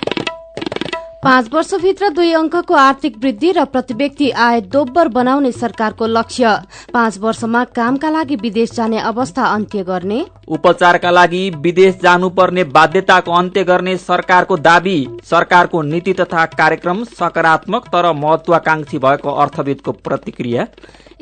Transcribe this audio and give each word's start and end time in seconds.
पाँच 1.23 1.49
वर्षभित्र 1.53 2.07
दुई 2.09 2.31
अंकको 2.33 2.73
आर्थिक 2.73 3.17
वृद्धि 3.17 3.51
र 3.51 3.63
प्रति 3.65 3.93
व्यक्ति 3.93 4.29
आय 4.41 4.61
दोब्बर 4.73 5.07
बनाउने 5.07 5.51
सरकारको 5.51 6.05
लक्ष्य। 6.07 6.53
पाँच 6.93 7.17
वर्षमा 7.17 7.63
कामका 7.77 8.09
लागि 8.09 8.35
विदेश 8.35 8.71
जाने 8.71 8.99
अवस्था 8.99 9.45
अन्त्य 9.45 9.83
गर्ने। 9.83 10.25
उपचारका 10.49 11.11
लागि 11.11 11.49
विदेश 11.57 11.99
जानुपर्ने 12.03 12.63
बाध्यताको 12.71 13.31
अन्त्य 13.31 13.63
गर्ने 13.63 13.95
सरकारको 13.99 14.57
दावी। 14.59 14.97
सरकारको 15.23 15.81
नीति 15.83 16.13
तथा 16.13 16.45
कार्यक्रम 16.57 17.03
सकारात्मक 17.13 17.87
तर 17.87 18.11
महत्वाकांक्षी 18.15 18.97
भएको 18.97 19.35
अर्थविदको 19.35 19.91
प्रतिक्रिया। 19.91 20.67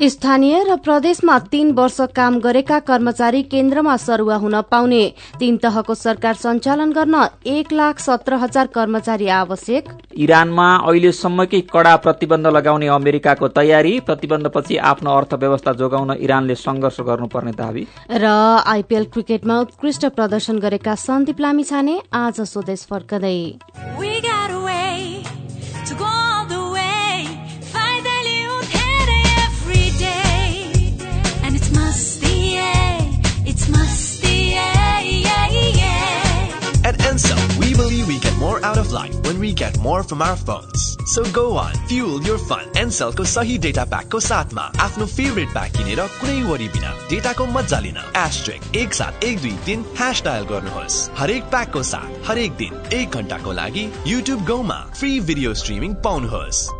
स्थानीय 0.02 0.62
र 0.64 0.76
प्रदेशमा 0.76 1.38
तीन 1.50 1.72
वर्ष 1.72 2.00
काम 2.16 2.38
गरेका 2.40 2.78
कर्मचारी 2.80 3.42
केन्द्रमा 3.44 3.96
सरुवा 3.98 4.36
हुन 4.36 4.60
पाउने। 4.62 5.04
तीन 5.38 5.56
तहको 5.56 5.94
सरकार 5.94 6.34
सञ्चालन 6.36 6.92
गर्न 6.92 7.26
एक 7.46 7.72
लाख 7.72 7.98
सत्र 8.00 8.34
हजार 8.36 8.66
कर्मचारी 8.66 9.28
आवश्यक। 9.36 9.89
इरानमा 10.16 10.66
अहिलेसम्मकै 10.88 11.60
कड़ा 11.72 11.94
प्रतिबन्ध 11.96 12.46
लगाउने 12.46 12.86
अमेरिकाको 12.88 13.48
तयारी 13.48 13.98
प्रतिबन्धपछि 14.00 14.76
आफ्नो 14.90 15.10
अर्थव्यवस्था 15.10 15.72
जोगाउन 15.72 16.10
इरानले 16.20 16.54
संघर्ष 16.54 17.00
गर्नुपर्ने 17.00 17.52
दावी। 17.52 17.86
र 18.10 18.24
आइपीएल 18.66 19.04
क्रिकेटमा 19.04 19.60
उत्कृष्ट 19.60 20.06
प्रदर्शन 20.16 20.58
गरेका 20.58 20.94
सन्दीप 20.94 21.40
लामिछाने 21.40 22.00
आज 22.14 22.40
स्वदेश 22.40 22.86
फर्कदै। 22.90 23.38
Of 38.90 38.94
life 38.94 39.14
when 39.24 39.38
we 39.38 39.52
get 39.52 39.78
more 39.78 40.02
from 40.02 40.22
our 40.22 40.36
phones. 40.36 40.96
So 41.06 41.24
go 41.32 41.56
on, 41.56 41.74
fuel 41.86 42.22
your 42.22 42.38
fun. 42.38 42.66
Sahi 42.70 43.58
data 43.58 43.86
pack 43.86 44.08
ko 44.08 44.20
साथमा 44.20 44.62
आफ्नो 44.80 45.06
फेभरेट 45.06 45.52
प्याक 45.52 45.72
किनेर 45.76 46.00
कुनै 46.20 46.42
वरि 46.42 46.68
बिना 46.68 46.90
डेटाको 47.10 47.46
मजा 47.46 47.78
लिन 47.80 47.98
एस्ट्रिक 48.16 48.76
एक 48.76 48.94
सात 48.94 49.24
एक 49.24 49.38
दुई 49.42 49.56
तिन 49.66 49.84
ह्यास 49.98 50.22
डायल 50.24 50.44
गर्नुहोस् 50.50 50.98
हरेक 51.18 51.44
प्याकको 51.50 51.82
साथ 51.92 52.28
हरेक 52.28 52.56
दिन 52.56 52.82
एक 53.00 53.16
घन्टाको 53.16 53.52
लागि 53.52 53.88
युट्युब 54.06 54.44
गाउँमा 54.46 54.78
फ्री 54.98 55.18
भिडियो 55.30 55.54
स्ट्रिमिङ 55.62 55.94
पाउनुहोस् 56.04 56.79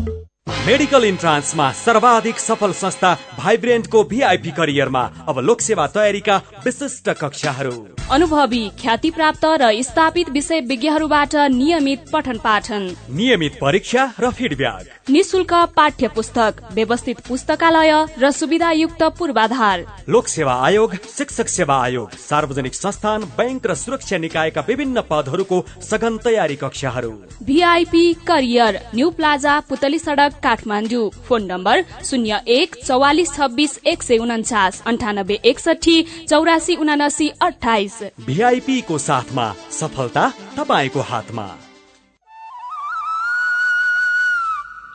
मेडिकल 0.51 1.03
इन्ट्रान्समा 1.03 1.71
सर्वाधिक 1.71 2.39
सफल 2.39 2.71
संस्था 2.71 3.13
भाइब्रेन्टको 3.37 4.03
भिआइपी 4.03 4.51
करियरमा 4.51 5.01
अब 5.27 5.39
लोकसेवा 5.39 5.87
तयारीका 5.87 6.37
विशिष्ट 6.65 7.09
कक्षाहरू। 7.09 7.71
अनुभवी 8.11 8.63
ख्याति 8.81 9.11
प्राप्त 9.11 9.45
र 9.61 9.71
स्थापित 9.81 10.29
विषय 10.29 10.59
विज्ञहरूबाट 10.61 11.35
नियमित 11.51 12.05
पठन 12.13 12.37
पाठन 12.37 12.89
नियमित 13.09 13.57
परीक्षा 13.61 14.11
र 14.19 14.31
फिडब्याक। 14.31 15.00
निशुल्क 15.11 15.53
पाठ्य 15.75 16.07
पुस्तक 16.07 16.61
व्यवस्थित 16.73 17.19
पुस्तकालय 17.27 17.91
र 18.19 18.29
सुविधायुक्त 18.31 19.01
पूर्वाधार। 19.17 19.83
लोक 20.09 20.27
सेवा 20.27 20.53
आयोग 20.65 20.93
शिक्षक 21.07 21.47
सेवा 21.47 21.75
आयोग 21.83 22.11
सार्वजनिक 22.19 22.75
संस्थान 22.75 23.23
बैंक 23.37 23.65
र 23.67 23.75
सुरक्षा 23.75 24.17
निकायका 24.17 24.61
विभिन्न 24.67 25.01
पदहरूको 25.09 25.63
सघन 25.81 26.17
तयारी 26.17 26.55
कक्षाहरू। 26.55 27.11
VIP 27.43 28.03
career 28.27 28.79
new 28.95 29.09
plaza 29.11 29.59
Putali 29.69 29.99
Sadak 29.99 30.39
Kathmandu. 30.43 31.09
Phone 31.27 31.43
number 31.45 31.83
शून्य 32.03 32.39
एक 32.49 32.75
चौवालिस 32.85 33.33
छब्बिस 33.35 33.77
एक 33.85 34.03
सय 34.03 34.17
उन्चास 34.17 34.81
अन्ठानब्बे 34.87 35.39
एकसठी 35.45 36.01
चौरासी 36.29 36.75
उनासी 36.75 37.29
अठाइस 37.41 37.99
भिआइपी 38.25 38.79
को 38.87 38.97
साथमा 38.99 39.51
सफलता 39.71 40.27
तपाईँको 40.57 41.01
हातमा। 41.09 41.47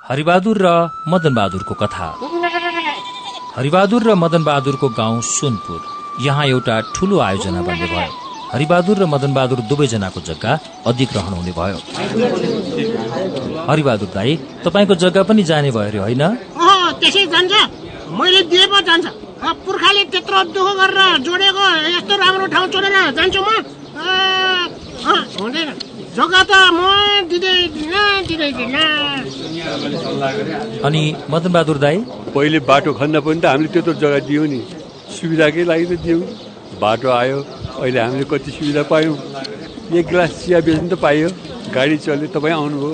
हरिबहादुर 0.09 0.59
र 0.63 0.69
मदन 1.11 1.35
बहादुरको 1.35 1.75
कथा। 1.83 2.07
हरिबहादुर 3.57 4.03
र 4.07 4.15
मदन 4.15 4.43
बहादुरको 4.47 4.89
गाउँ 4.95 5.19
सोनपुर। 5.29 5.81
यहाँ 6.23 6.45
एउटा 6.47 6.75
ठुलो 6.95 7.17
आयोजना 7.19 7.61
बन्ने 7.67 7.87
भयो। 7.91 8.11
हरिबहादुर 8.53 8.97
र 9.03 9.05
मदन 9.15 9.35
बहादुर 9.35 9.61
दुवैजनाको 9.67 10.21
जग्गा 10.29 10.53
अधिग्रहण 10.87 11.33
हुने 11.39 11.53
भयो। 11.59 11.79
हरिबहादुर 13.67 14.09
दाई 14.15 14.31
तपाईँको 14.63 14.95
जग्गा 15.03 15.23
पनि 15.27 15.43
जाने 15.51 15.71
भयो 15.75 15.91
अरे 15.91 15.99
होइन? 15.99 16.23
पुर्खाले 19.67 20.03
त्यत्रो 20.13 20.39
दुःख 20.55 20.69
गरेर 20.81 21.19
जोडेको 21.27 21.65
यस्तो 21.99 22.15
राम्रो 22.23 22.47
ठाउँ 22.55 22.67
छोडेर 22.73 22.95
जान्छु 23.19 23.41
म। 23.43 23.51
जग्गा 26.17 26.43
त 26.51 26.53
म 26.77 26.81
अनि 30.87 31.03
मदन 31.31 31.53
बहादुर 31.53 31.79
दाई? 31.79 31.99
पहिले 32.35 32.59
बाटो 32.71 32.93
खन्न 33.01 33.21
पनि 33.27 33.41
त 33.41 33.45
हामीले 33.53 33.69
त्यत्रो 33.75 33.95
जग्गा 34.03 34.21
दियौँ 34.29 34.47
नि। 34.53 34.61
सुविधाकै 35.17 35.65
लागि 35.71 35.87
त 35.87 35.99
दियौँ। 36.07 36.23
बाटो 36.81 37.09
आयो 37.17 37.39
अहिले 37.83 38.01
हामीले 38.01 38.25
कति 38.33 38.51
सुविधा 38.57 38.83
पायौँ। 38.93 39.17
एक 39.99 40.07
गिलास 40.09 40.33
चिया 40.41 40.61
बेच्नु 40.67 40.89
त 40.89 41.01
पाइयो। 41.05 41.29
गाडी 41.77 41.97
चल्यो 42.07 42.29
तपाईँ 42.39 42.57
आउनुभयो। 42.61 42.91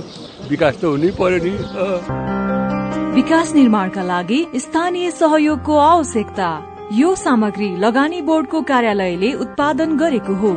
विकास 0.50 0.74
त 0.82 0.84
हुनै 0.90 1.10
पर्यो 1.22 1.38
नि। 1.46 1.54
विकास 3.14 3.54
निर्माणका 3.54 4.02
लागि 4.12 4.40
स्थानीय 4.66 5.10
सहयोगको 5.22 5.74
आवश्यकता। 5.88 6.50
यो 7.00 7.14
सामग्री 7.24 7.70
लगानी 7.86 8.20
बोर्डको 8.28 8.62
कार्यालयले 8.70 9.32
उत्पादन 9.46 9.96
गरेको 10.02 10.34
हो। 10.42 10.52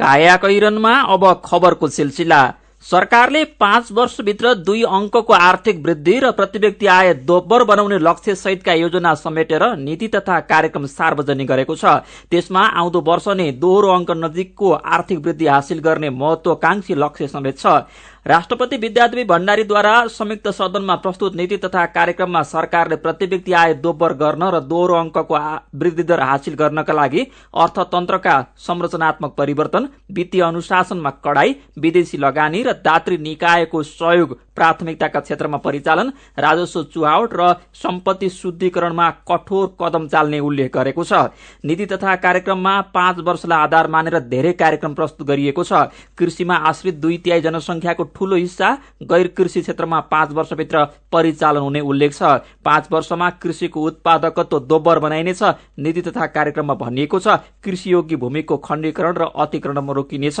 काया 0.00 0.36
कैरनमा 0.36 0.94
अब 1.12 1.24
खबरको 1.44 1.88
सिलसिला। 1.90 2.42
सरकारले 2.84 3.44
पाँच 3.60 3.90
वर्षभित्र 3.92 4.52
दुई 4.56 4.82
अंकको 4.82 5.32
आर्थिक 5.34 5.82
वृद्धि 5.84 6.18
र 6.20 6.30
प्रति 6.32 6.58
व्यक्ति 6.58 6.86
आय 6.86 7.12
दोब्बर 7.28 7.64
बनाउने 7.64 7.98
लक्ष्य 7.98 8.34
सहितका 8.34 8.72
योजना 8.72 9.14
समेटेर 9.14 9.64
नीति 9.76 10.08
तथा 10.08 10.38
कार्यक्रम 10.42 10.86
सार्वजनिक 10.88 11.48
गरेको 11.48 11.76
छ। 11.76 11.84
त्यसमा 12.30 12.64
आउँदो 12.72 13.00
वर्ष 13.00 13.28
नै 13.30 13.50
दोहोरो 13.60 13.88
अंक 13.90 14.10
नजिकको 14.16 14.70
आर्थिक 14.72 15.18
वृद्धि 15.18 15.46
हासिल 15.46 15.78
गर्ने 15.78 16.10
महत्वाकांक्षी 16.10 16.94
लक्ष्य 16.94 17.28
समेत 17.28 17.58
छ। 17.58 17.66
राष्ट्रपति 18.26 18.76
विद्यादेवी 18.76 19.22
भण्डारीद्वारा 19.24 19.92
संयुक्त 20.08 20.48
सदनमा 20.48 20.94
प्रस्तुत 20.94 21.36
नीति 21.36 21.56
तथा 21.56 21.84
कार्यक्रममा 21.86 22.42
सरकारले 22.42 22.96
प्रति 22.96 23.26
व्यक्ति 23.26 23.52
आय 23.52 23.74
दोब्बर 23.76 24.12
गर्न 24.14 24.42
र 24.54 24.60
दोहोरो 24.62 24.94
अंकको 24.94 25.38
वृद्धि 25.78 26.02
दर 26.02 26.20
हासिल 26.20 26.54
गर्नका 26.54 26.92
लागि 26.92 27.26
अर्थतन्त्रका 27.56 28.40
संरचनात्मक 28.58 29.34
परिवर्तन 29.38 29.88
वित्तीय 30.12 30.42
अनुशासनमा 30.42 31.10
कडाई 31.24 31.56
विदेशी 31.78 32.18
लगानी 32.18 32.62
र 32.62 32.72
दात्री 32.84 33.18
निकायको 33.18 33.82
सहयोग 33.82 34.38
प्राथमिकताका 34.56 35.20
क्षेत्रमा 35.20 35.56
परिचालन 35.58 36.12
राजस्व 36.38 36.82
चुहावट 36.84 37.34
र 37.34 37.52
सम्पत्ति 37.74 38.28
शुद्धिकरणमा 38.30 39.08
कठोर 39.30 39.74
कदम 39.80 40.08
चाल्ने 40.08 40.40
उल्लेख 40.40 40.76
गरेको 40.76 41.04
छ। 41.04 41.12
नीति 41.64 41.86
तथा 41.86 42.16
कार्यक्रममा 42.18 42.80
पाँच 42.94 43.18
वर्षलाई 43.24 43.58
आधार 43.60 43.88
मानेर 43.88 44.18
धेरै 44.28 44.52
कार्यक्रम 44.54 44.94
प्रस्तुत 44.94 45.26
गरिएको 45.26 45.64
छ। 45.64 45.88
कृषिमा 46.18 46.56
आश्रित 46.68 46.94
दुई 47.00 47.18
तिहाई 47.18 47.40
जनसंख्याको 47.40 48.04
ठूलो 48.16 48.36
हिस्सा 48.36 48.76
गैर 49.02 49.28
कृषि 49.28 49.60
क्षेत्रमा 49.60 50.00
पाँच 50.10 50.32
वर्षभित्र 50.32 50.84
परिचालन 51.12 51.60
हुने 51.60 51.80
उल्लेख 51.82 52.14
छ। 52.14 52.22
पाँच 52.64 52.88
वर्षमा 52.92 53.30
कृषिको 53.42 53.82
उत्पादकत्व 53.82 54.58
दोब्बर 54.60 54.98
बनाइनेछ। 54.98 55.42
नीति 55.78 56.02
तथा 56.02 56.26
कार्यक्रममा 56.28 56.74
भनिएको 56.76 57.20
छ 57.20 57.38
कृषियोगी 57.64 58.16
भूमिको 58.16 58.56
खण्डीकरण 58.58 59.16
र 59.16 59.30
अतिक्रमण 59.36 59.94
रोकिनेछ। 59.94 60.40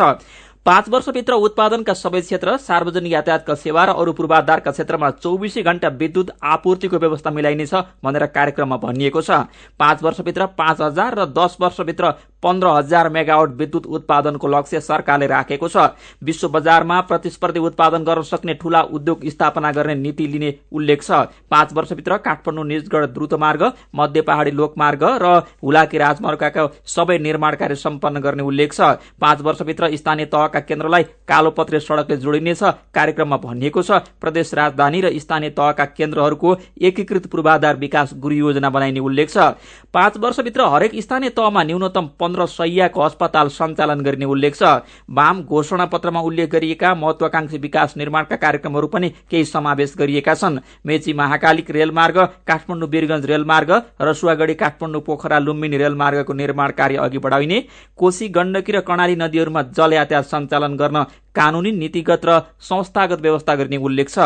पाँच 0.66 0.88
वर्षभित्र 0.88 1.34
उत्पादनका 1.40 1.92
सबै 1.94 2.20
क्षेत्र 2.20 2.56
सार्वजनिक 2.58 3.12
यातायातका 3.12 3.54
सेवा 3.56 3.84
र 3.84 3.90
अरू 3.96 4.12
पूर्वाधारका 4.12 4.70
क्षेत्रमा 4.70 5.10
चौबिसै 5.12 5.62
घण्टा 5.62 5.88
विद्युत 5.96 6.30
आपूर्तिको 6.44 6.96
व्यवस्था 6.98 7.30
मिलाइनेछ 7.30 7.72
भनेर 8.04 8.26
कार्यक्रममा 8.28 8.76
भनिएको 8.76 9.22
छ। 9.22 9.48
पाँच 9.80 10.02
वर्षभित्र 10.02 10.46
पाँच 10.60 10.80
हजार 10.80 11.14
र 11.16 11.24
दस 11.32 11.56
वर्षभित्र 11.60 12.10
पन्ध्र 12.42 12.68
हजार 12.68 13.08
मेगावट 13.08 13.50
विद्युत 13.56 13.86
उत्पादनको 13.88 14.48
लक्ष्य 14.48 14.80
सरकारले 14.80 15.26
राखेको 15.26 15.68
छ। 15.68 15.76
विश्व 16.22 16.48
बजारमा 16.50 17.00
प्रतिस्पर्धी 17.08 17.60
उत्पादन 17.60 18.04
गर्न 18.04 18.22
सक्ने 18.24 18.54
ठूला 18.60 18.82
उद्योग 18.92 19.24
स्थापना 19.28 19.72
गर्ने 19.72 19.94
नीति 19.94 20.26
लिने 20.26 20.54
उल्लेख 20.72 21.02
छ। 21.02 21.24
पाँच 21.50 21.72
वर्षभित्र 21.72 22.16
काठमाडौँ 22.20 22.66
निजगढ 22.66 23.06
द्रुतमार्ग 23.16 23.64
मध्य 23.96 24.20
पहाड़ी 24.28 24.50
लोकमार्ग 24.52 25.04
र 25.22 25.32
हुलाकी 25.64 25.98
राजमार्गका 25.98 26.68
सबै 26.86 27.18
निर्माण 27.20 27.56
कार्य 27.56 27.74
सम्पन्न 27.78 28.20
गर्ने 28.20 28.42
उल्लेख 28.44 28.72
छ। 28.72 28.94
पाँच 29.20 29.40
वर्षभित्र 29.40 29.96
स्थानीय 29.96 30.26
तहका 30.50 30.60
केन्द्रलाई 30.60 31.02
कालोपत्रे 31.28 31.80
सड़कले 31.80 32.16
जोडिनेछ 32.16 32.62
कार्यक्रममा 32.94 33.36
भनिएको 33.38 33.82
छ 33.82 34.02
प्रदेश 34.20 34.52
राजधानी 34.54 35.00
र 35.00 35.18
स्थानीय 35.18 35.50
तहका 35.52 35.84
केन्द्रहरूको 35.86 36.56
एकीकृत 36.82 37.26
पूर्वाधार 37.30 37.76
विकास 37.78 38.14
गुरु 38.18 38.34
योजना 38.36 38.70
बनाइने 38.70 39.00
उल्लेख 39.00 39.30
छ। 39.30 39.38
पाँच 39.94 40.16
वर्षभित्र 40.18 40.66
हरेक 40.72 40.92
स्थानीय 41.00 41.30
तहमा 41.30 41.62
न्यूनतम 41.62 42.06
पन्ध्र 42.20 42.46
सयको 42.48 43.00
अस्पताल 43.00 43.48
सञ्चालन 43.50 44.00
गरिने 44.00 44.24
उल्लेख 44.26 44.54
छ। 44.54 44.62
वाम 45.10 45.42
घोषणा 45.44 45.86
पत्रमा 45.86 46.20
उल्लेख 46.20 46.50
गरिएका 46.50 46.94
महत्वाकांक्षी 46.94 47.58
विकास 47.58 47.94
निर्माणका 47.96 48.36
कार्यक्रमहरू 48.36 48.86
पनि 48.88 49.08
केही 49.30 49.44
समावेश 49.44 49.94
गरिएका 49.98 50.34
छन्। 50.34 50.58
मेची 50.86 51.12
महाकालिक 51.12 51.70
रेलमार्ग 51.70 52.18
काठमाडौँ 52.46 52.88
वीरगंज 52.90 53.26
रेलमार्ग 53.26 53.70
रसुवागढ़ी 54.00 54.54
काठमाडौँ 54.56 55.02
पोखरा 55.06 55.38
लुम्बिनी 55.38 55.76
रेलमार्गको 55.78 56.32
निर्माण 56.34 56.70
कार्य 56.78 56.96
अघि 56.98 57.18
बढाइने 57.18 57.60
कोशी 57.98 58.28
गण्डकी 58.28 58.72
र 58.72 58.80
कर्णाली 58.80 59.16
नदीहरूमा 59.16 59.62
जल 59.76 59.92
यातायात 59.92 60.24
सञ्चालन 60.40 60.76
गर्न 60.76 61.04
कानूनी 61.34 61.72
नीतिगत 61.72 62.24
र 62.24 62.38
संस्थागत 62.60 63.20
व्यवस्था 63.20 63.54
गर्ने 63.54 63.76
उल्लेख 63.76 64.08
छ। 64.08 64.18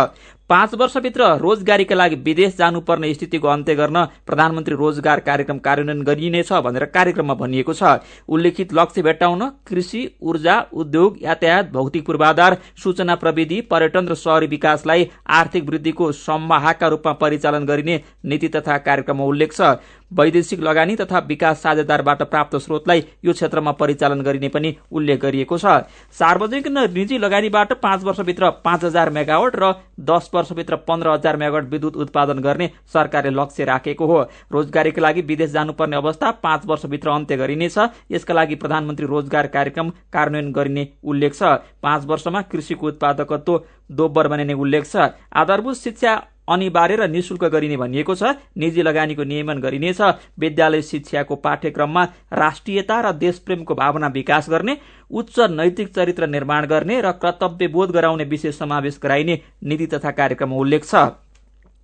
पाँच 0.50 0.74
वर्षभित्र 0.74 1.26
रोजगारीका 1.38 1.94
लागि 1.94 2.16
विदेश 2.24 2.56
जानुपर्ने 2.56 3.12
स्थितिको 3.14 3.48
अन्त्य 3.48 3.74
गर्न 3.74 4.04
प्रधानमन्त्री 4.26 4.74
रोजगार 4.74 5.20
कार्यक्रम 5.20 5.58
कार्यान्वयन 5.58 6.02
गरिनेछ 6.04 6.52
भनेर 6.64 6.84
कार्यक्रममा 6.94 7.34
भनिएको 7.34 7.72
छ। 7.72 7.96
उल्लेखित 8.28 8.74
लक्ष्य 8.74 9.02
भेट्टाउन 9.02 9.48
कृषि 9.66 10.04
ऊर्जा 10.22 10.58
उद्योग 10.74 11.16
यातायात 11.22 11.72
भौतिक 11.72 12.06
पूर्वाधार 12.06 12.58
सूचना 12.84 13.14
प्रविधि 13.16 13.60
पर्यटन 13.70 14.08
र 14.08 14.14
शहरी 14.16 14.46
विकासलाई 14.46 15.08
आर्थिक 15.32 15.64
वृद्धिको 15.64 16.12
सम्वाहकका 16.14 16.88
रूपमा 16.88 17.12
परिचालन 17.16 17.64
गरिने 17.64 18.00
नीति 18.24 18.48
तथा 18.50 18.78
कार्यक्रममा 18.80 19.24
उल्लेख 19.24 19.52
छ। 19.52 19.76
वैदेशिक 20.12 20.60
लगानी 20.60 20.94
तथा 20.96 21.18
विकास 21.18 21.62
साझेदारबाट 21.62 22.22
प्राप्त 22.24 22.56
स्रोतलाई 22.56 23.02
यो 23.24 23.32
क्षेत्रमा 23.32 23.72
परिचालन 23.72 24.20
गरिने 24.22 24.48
पनि 24.48 24.74
उल्लेख 24.92 25.20
गरिएको 25.20 25.58
छ। 25.58 25.80
सार्वजनिक 26.14 26.66
र 26.68 26.88
निजी 26.92 27.18
लगानीबाट 27.18 27.72
पाँच 27.80 28.04
वर्षभित्र 28.04 28.50
पाँच 28.64 28.84
हजार 28.84 29.10
मेगावट 29.10 29.56
र 29.56 29.72
दस 30.00 30.30
वर्षभित्र 30.34 30.76
पन्ध्र 30.88 31.08
हजार 31.08 31.36
मेगावट 31.36 31.68
विद्युत 31.70 31.96
उत्पादन 31.96 32.38
गर्ने 32.38 32.70
सरकारले 32.92 33.30
लक्ष्य 33.30 33.64
राखेको 33.64 34.06
हो। 34.06 34.20
रोजगारीका 34.52 35.02
लागि 35.02 35.22
विदेश 35.22 35.50
जानुपर्ने 35.50 35.96
अवस्था 35.96 36.30
पाँच 36.42 36.66
वर्षभित्र 36.66 37.10
अन्त्य 37.10 37.36
गरिनेछ। 37.36 37.78
यसका 38.10 38.34
लागि 38.34 38.54
प्रधानमन्त्री 38.54 39.06
रोजगार 39.06 39.46
कार्यक्रम 39.46 39.90
कार्यान्वयन 40.12 40.52
गरिने 40.52 40.88
उल्लेख 41.04 41.34
छ। 41.34 41.42
पाँच 41.82 42.04
वर्षमा 42.04 42.42
कृषिको 42.42 42.86
उत्पादकत्व 42.86 43.60
दोब्बर 43.92 44.28
बनिने 44.28 44.54
उल्लेख 44.54 44.86
छ। 44.86 45.10
आधारभूत 45.32 45.76
शिक्षा 45.76 46.22
अनिवार्य 46.48 46.96
र 46.96 47.08
निशुल्क 47.08 47.44
गरिने 47.46 47.76
भनिएको 47.76 48.14
छ। 48.14 48.34
निजी 48.56 48.82
लगानीको 48.82 49.24
नियमन 49.24 49.60
गरिनेछ। 49.60 50.00
विद्यालय 50.38 50.82
शिक्षाको 50.82 51.36
पाठ्यक्रममा 51.36 52.04
राष्ट्रियता 52.32 53.00
र 53.00 53.12
देशप्रेमको 53.14 53.74
भावना 53.74 54.08
विकास 54.14 54.50
गर्ने 54.50 54.76
उच्च 55.10 55.40
नैतिक 55.50 55.94
चरित्र 55.94 56.26
निर्माण 56.28 56.66
गर्ने 56.66 57.00
र 57.00 57.12
कर्तव्यबोध 57.18 57.90
गराउने 57.90 58.24
विषय 58.26 58.52
समावेश 58.52 58.98
गराइने 59.02 59.40
नीति 59.64 59.86
तथा 59.86 60.10
कार्यक्रममा 60.12 60.56
उल्लेख 60.56 60.84
छ। 60.84 61.04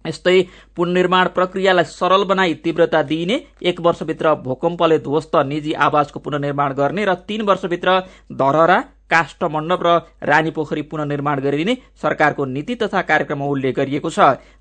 यस्तै 0.04 0.40
पुननिर्माण 0.76 1.28
प्रक्रियालाई 1.28 1.84
सरल 1.84 2.22
बनाई 2.24 2.54
तीव्रता 2.64 3.02
दिइने 3.02 3.34
एक 3.62 3.80
वर्षभित्र 3.80 4.34
भूकम्पले 4.44 4.98
ध्वस्त 4.98 5.36
निजी 5.46 5.72
आवासको 5.78 6.20
पुननिर्माण 6.20 6.72
गर्ने 6.74 7.04
र 7.04 7.14
तीन 7.28 7.42
वर्षभित्र 7.42 7.98
धरहरा 8.32 8.78
काष्ठ 9.10 9.44
मण्डप 9.46 9.80
र 9.86 9.96
रानी 10.24 10.50
पोखरी 10.50 10.82
पुननिर्माण 10.82 11.40
गरिने 11.40 11.76
सरकारको 12.02 12.44
नीति 12.46 12.74
तथा 12.76 13.02
कार्यक्रममा 13.02 13.46
उल्लेख 13.46 13.76
गरिएको 13.76 14.10
छ। 14.10 14.18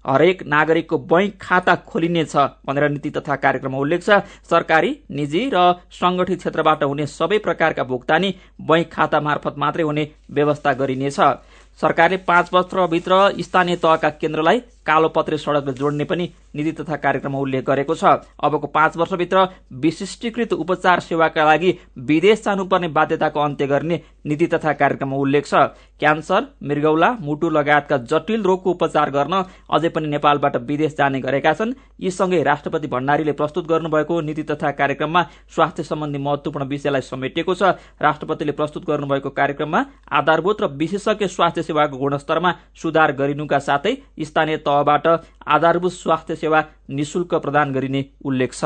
हरेक 0.08 0.44
नागरिकको 0.48 0.98
बैंक 1.06 1.38
खाता 1.42 1.76
खोलिनेछ 1.88 2.36
भनेर 2.66 2.90
नीति 2.90 3.10
तथा 3.12 3.36
कार्यक्रममा 3.38 3.78
उल्लेख 3.78 4.04
छ। 4.04 4.22
सरकारी 4.50 4.98
निजी 5.12 5.50
र 5.54 5.74
संगठित 5.92 6.40
क्षेत्रबाट 6.40 6.84
हुने 6.84 7.06
सबै 7.10 7.38
प्रकारका 7.40 7.84
भुक्तानी 7.84 8.36
बैंक 8.62 8.92
खाता 8.92 9.22
मार्फत 9.22 9.58
मात्रै 9.58 9.84
हुने 9.84 10.08
व्यवस्था 10.32 10.74
गरिनेछ। 10.74 11.20
सरकारले 11.80 12.18
पाँच 12.28 12.50
वर्षभित्र 12.54 13.18
स्थानीय 13.42 13.76
तहका 13.78 14.10
केन्द्रलाई 14.12 14.60
कालोपत्रे 14.90 15.38
सड़कले 15.38 15.74
जोड्ने 15.76 16.04
पनि 16.06 16.30
नीति 16.56 16.72
तथा 16.74 16.96
कार्यक्रममा 16.98 17.40
उल्लेख 17.40 17.64
गरेको 17.66 17.96
छ। 17.96 18.04
अबको 18.42 18.68
पाँच 18.70 18.98
वर्षभित्र 18.98 19.48
विशिष्टीकृत 19.80 20.54
उपचार 20.56 21.00
सेवाका 21.00 21.46
लागि 21.46 21.78
विदेश 22.10 22.44
जानुपर्ने 22.46 22.88
बाध्यताको 22.90 23.40
अन्त्य 23.40 23.68
गर्ने 23.68 24.02
नीति 24.26 24.48
तथा 24.50 24.74
कार्यक्रममा 24.74 25.18
उल्लेख 25.18 25.46
छ। 25.46 25.54
क्यान्सर 26.00 26.46
मृगौला 26.64 27.12
मुटु 27.22 27.50
लगायतका 27.50 27.98
जटिल 28.10 28.44
रोगको 28.44 28.72
उपचार 28.72 29.10
गर्न 29.12 29.44
अझै 29.70 29.90
पनि 29.90 30.08
नेपालबाट 30.08 30.56
विदेश 30.66 30.96
जाने 30.98 31.20
गरेका 31.22 31.54
छन्। 31.54 31.74
यी 32.02 32.12
सँगै 32.12 32.42
राष्ट्रपति 32.44 32.88
भण्डारीले 32.88 33.32
प्रस्तुत 33.36 33.68
गर्नुभएको 33.68 34.20
नीति 34.22 34.44
तथा 34.50 34.72
कार्यक्रममा 34.74 35.24
स्वास्थ्य 35.56 35.84
सम्बन्धी 35.84 36.20
महत्वपूर्ण 36.20 36.68
विषयलाई 36.68 37.02
समेटिएको 37.04 37.54
छ। 37.54 37.76
राष्ट्रपतिले 38.02 38.52
प्रस्तुत 38.52 38.86
गर्नुभएको 38.88 39.30
कार्यक्रममा 39.32 39.86
आधारभूत 40.12 40.62
र 40.62 40.68
विशेषज्ञ 40.80 41.28
स्वास्थ्य 41.28 41.64
सेवाको 41.64 41.98
गुणस्तरमा 41.98 42.56
सुधार 42.82 43.12
गरिनुका 43.14 43.60
साथै 43.60 43.96
स्थानीय 44.22 44.58
तहबाट 44.80 45.08
आधारभूत 45.48 45.92
स्वास्थ्य 45.92 46.36
सेवा 46.36 46.64
निशुल्क 46.90 47.36
प्रदान 47.36 47.74
गरिने 47.74 48.06
उल्लेख 48.26 48.54
छ। 48.54 48.64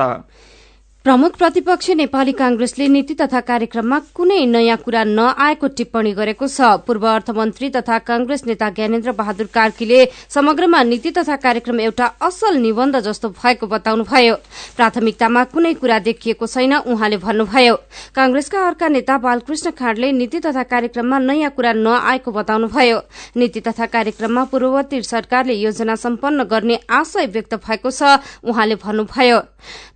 प्रमुख 1.05 1.35
प्रतिपक्ष 1.37 1.89
नेपाली 1.91 2.31
कांग्रेसले 2.31 2.87
नीति 2.87 3.13
तथा 3.13 3.39
कार्यक्रममा 3.41 3.97
कुनै 4.15 4.45
नयाँ 4.45 4.77
कुरा 4.79 5.03
नआएको 5.03 5.67
टिप्पणी 5.75 6.11
गरेको 6.15 6.47
छ। 6.47 6.79
पूर्व 6.87 7.05
अर्थमन्त्री 7.05 7.69
तथा 7.69 7.97
कांग्रेस 7.99 8.45
नेता 8.47 8.69
ज्ञानेन्द्र 8.71 9.11
बहादुर 9.11 9.47
कार्कीले 9.51 9.99
समग्रमा 10.31 10.81
नीति 10.83 11.11
तथा 11.11 11.35
कार्यक्रम 11.43 11.79
एउटा 11.81 12.05
असल 12.23 12.55
निबन्ध 12.55 12.99
जस्तो 13.03 13.29
भएको 13.35 13.67
बताउनुभयो। 13.67 14.35
प्राथमिकतामा 14.79 15.43
कुनै 15.51 15.73
कुरा 15.75 15.99
देखिएको 15.99 16.47
छैन 16.47 16.73
उहाँले 16.87 17.17
भन्नुभयो। 17.19 17.75
कांग्रेसका 18.15 18.65
अर्का 18.67 18.87
नेता 18.87 19.17
बालकृष्ण 19.19 19.71
खाँडले 19.75 20.11
नीति 20.13 20.39
तथा 20.39 20.63
कार्यक्रममा 20.71 21.19
नयाँ 21.19 21.51
कुरा 21.51 21.73
नआएको 21.83 22.31
बताउनुभयो। 22.31 22.99
नीति 23.35 23.59
तथा 23.59 23.85
कार्यक्रममा 23.91 24.43
पूर्ववर्ती 24.47 25.03
सरकारले 25.03 25.53
योजना 25.59 25.95
सम्पन्न 25.99 26.43
गर्ने 26.47 26.79
आशय 26.91 27.27
व्यक्त 27.27 27.53
भएको 27.59 27.91
छ 27.91 28.15
उहाँले 28.47 28.75
भन्नुभयो। 28.79 29.39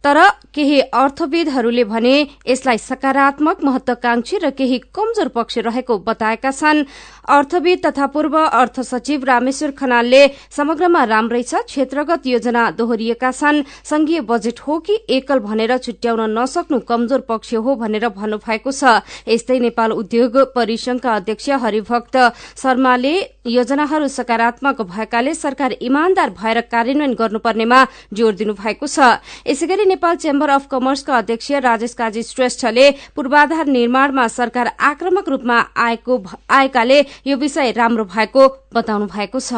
तर 0.04 0.20
केही 0.54 0.80
अर्थविदहरूले 0.98 1.84
भने 1.86 2.16
यसलाई 2.48 2.78
सकारात्मक 2.80 3.64
महत्वाकांक्षी 3.64 4.38
र 4.38 4.50
केही 4.58 4.78
कमजोर 4.90 5.28
पक्ष 5.30 5.58
रहेको 5.68 5.98
बताएका 6.02 6.52
छन्। 6.52 6.84
अर्थविद 7.28 7.80
तथा 7.86 8.06
पूर्व 8.08 8.38
अर्थ 8.38 8.80
सचिव 8.82 9.24
रामेश्वर 9.26 9.72
खनालले 9.78 10.22
समग्रमा 10.50 11.04
राम्रै 11.06 11.44
छ 11.44 11.62
क्षेत्रगत 11.68 12.26
योजना 12.28 12.64
दोहोरिएका 12.74 13.32
छन्। 13.32 13.64
संघीय 13.84 14.22
बजेट 14.26 14.60
हो 14.60 14.80
कि 14.80 14.96
एकल 15.10 15.40
भनेर 15.40 15.78
छुट्याउन 15.78 16.22
नसक्नु 16.34 16.80
कमजोर 16.90 17.22
पक्ष 17.30 17.54
हो 17.56 17.76
भनेर 17.76 18.08
भन्नुभएको 18.10 18.72
छ। 18.72 19.04
यस्तै 19.28 19.60
नेपाल 19.60 19.92
उद्योग 19.94 20.38
परिसंघका 20.56 21.16
अध्यक्ष 21.16 21.50
हरिभक्त 21.62 22.18
शर्माले 22.58 23.14
योजनाहरू 23.48 24.08
सकारात्मक 24.10 24.82
भएकाले 24.88 25.34
सरकार 25.36 25.72
इमान्दार 25.82 26.30
भएर 26.34 26.62
कार्यान्वयन 26.74 27.14
गर्नुपर्नेमा 27.14 27.80
जोड़ 28.14 28.34
दिनु 28.36 28.54
भएको 28.56 28.88
छ। 28.88 29.20
यसैगरी 29.46 29.86
नेपाल 29.88 30.16
चेम्बर 30.18 30.50
अफ 30.50 30.68
कमर्सका 30.88 31.16
अध्यक्ष 31.18 31.52
राजेश 31.64 31.94
काजी 31.94 32.22
श्रेष्ठले 32.24 32.90
पूर्वाधार 33.16 33.66
निर्माणमा 33.68 34.28
सरकार 34.32 34.68
आक्रमक 34.80 35.30
रूपमा 35.30 35.58
आएको 35.76 36.16
आएकाले 36.50 37.00
यो 37.28 37.36
विषय 37.38 37.72
राम्रो 37.76 38.04
भएको 38.08 38.48
बताउनु 38.74 39.06
भएको 39.12 39.40
छ। 39.40 39.52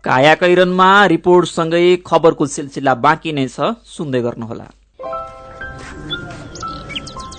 कायाकैरनमा 0.00 0.90
रिपोर्टसँगै 1.12 1.84
खबरको 2.08 2.46
सिलसिला 2.48 2.94
बाँकी 3.04 3.32
नै 3.36 3.46
छ 3.46 3.76
सुन्दै 3.84 4.20
गर्नुहोला। 4.24 4.64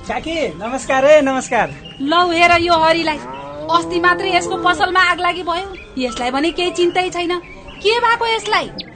काकी 0.05 0.35
नमस्कार 0.61 1.05
है 1.05 1.21
नमस्कार। 1.25 1.73
लौ 2.05 2.21
हेर 2.29 2.53
यो 2.61 2.77
हरिलाई। 2.77 3.17
अस्ति 3.17 3.99
मात्रै 3.99 4.35
यसको 4.37 4.61
पसलमा 4.61 5.01
आग 5.09 5.19
लागि 5.25 5.43
भयो। 5.49 5.67
यसलाई 5.97 6.31
भने 6.31 6.51
केही 6.53 6.71
चिन्तै 6.77 7.09
छैन। 7.09 7.33
के 7.81 7.93
भएको 7.99 8.25
यसलाई? 8.27 8.67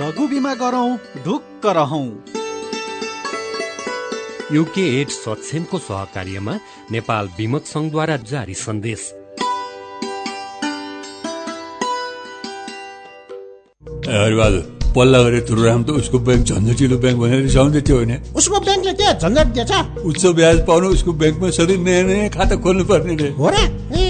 लघु 0.00 0.26
बिमा 0.28 0.52
गरौँ 0.54 0.90
ढुक्क 1.24 1.66
रहौँ। 1.76 2.06
युके 4.52 4.84
एड 5.00 5.08
सक्षमको 5.14 5.78
सहकार्यमा 5.78 6.54
नेपाल 6.90 7.28
विमक 7.38 7.64
संघद्वारा 7.66 8.16
जारी 8.30 8.54
सन्देश। 8.54 9.02
पल्ला 14.94 15.18
गरेर 15.22 15.44
तुरुराम 15.48 15.82
त 15.84 15.90
उसको 16.00 16.18
ब्याङ्क 16.26 16.44
झन्झटिलो 16.48 16.96
ब्याङ्क 16.98 17.18
भनेर 17.20 17.42
रिसाउँदै 17.42 17.80
थियो 17.86 17.96
होइन? 17.96 18.12
उसको 18.36 18.60
ब्याङ्कले 18.60 18.92
के 18.92 19.12
झन्झट 19.20 19.48
दिएछ। 19.54 19.72
उच्च 20.08 20.26
ब्याज 20.38 20.66
पाउनु 20.66 20.88
उसको 20.96 21.12
ब्याङ्कमा 21.20 21.50
सधैँ 21.58 21.76
नयाँ 21.86 22.04
नयाँ 22.08 22.28
खाता 22.36 22.56
खोल्नु 22.64 22.84
पर्ने 22.90 23.14
रे। 23.22 23.30
हो 23.38 23.46
र 23.54 23.56
ए 23.94 24.09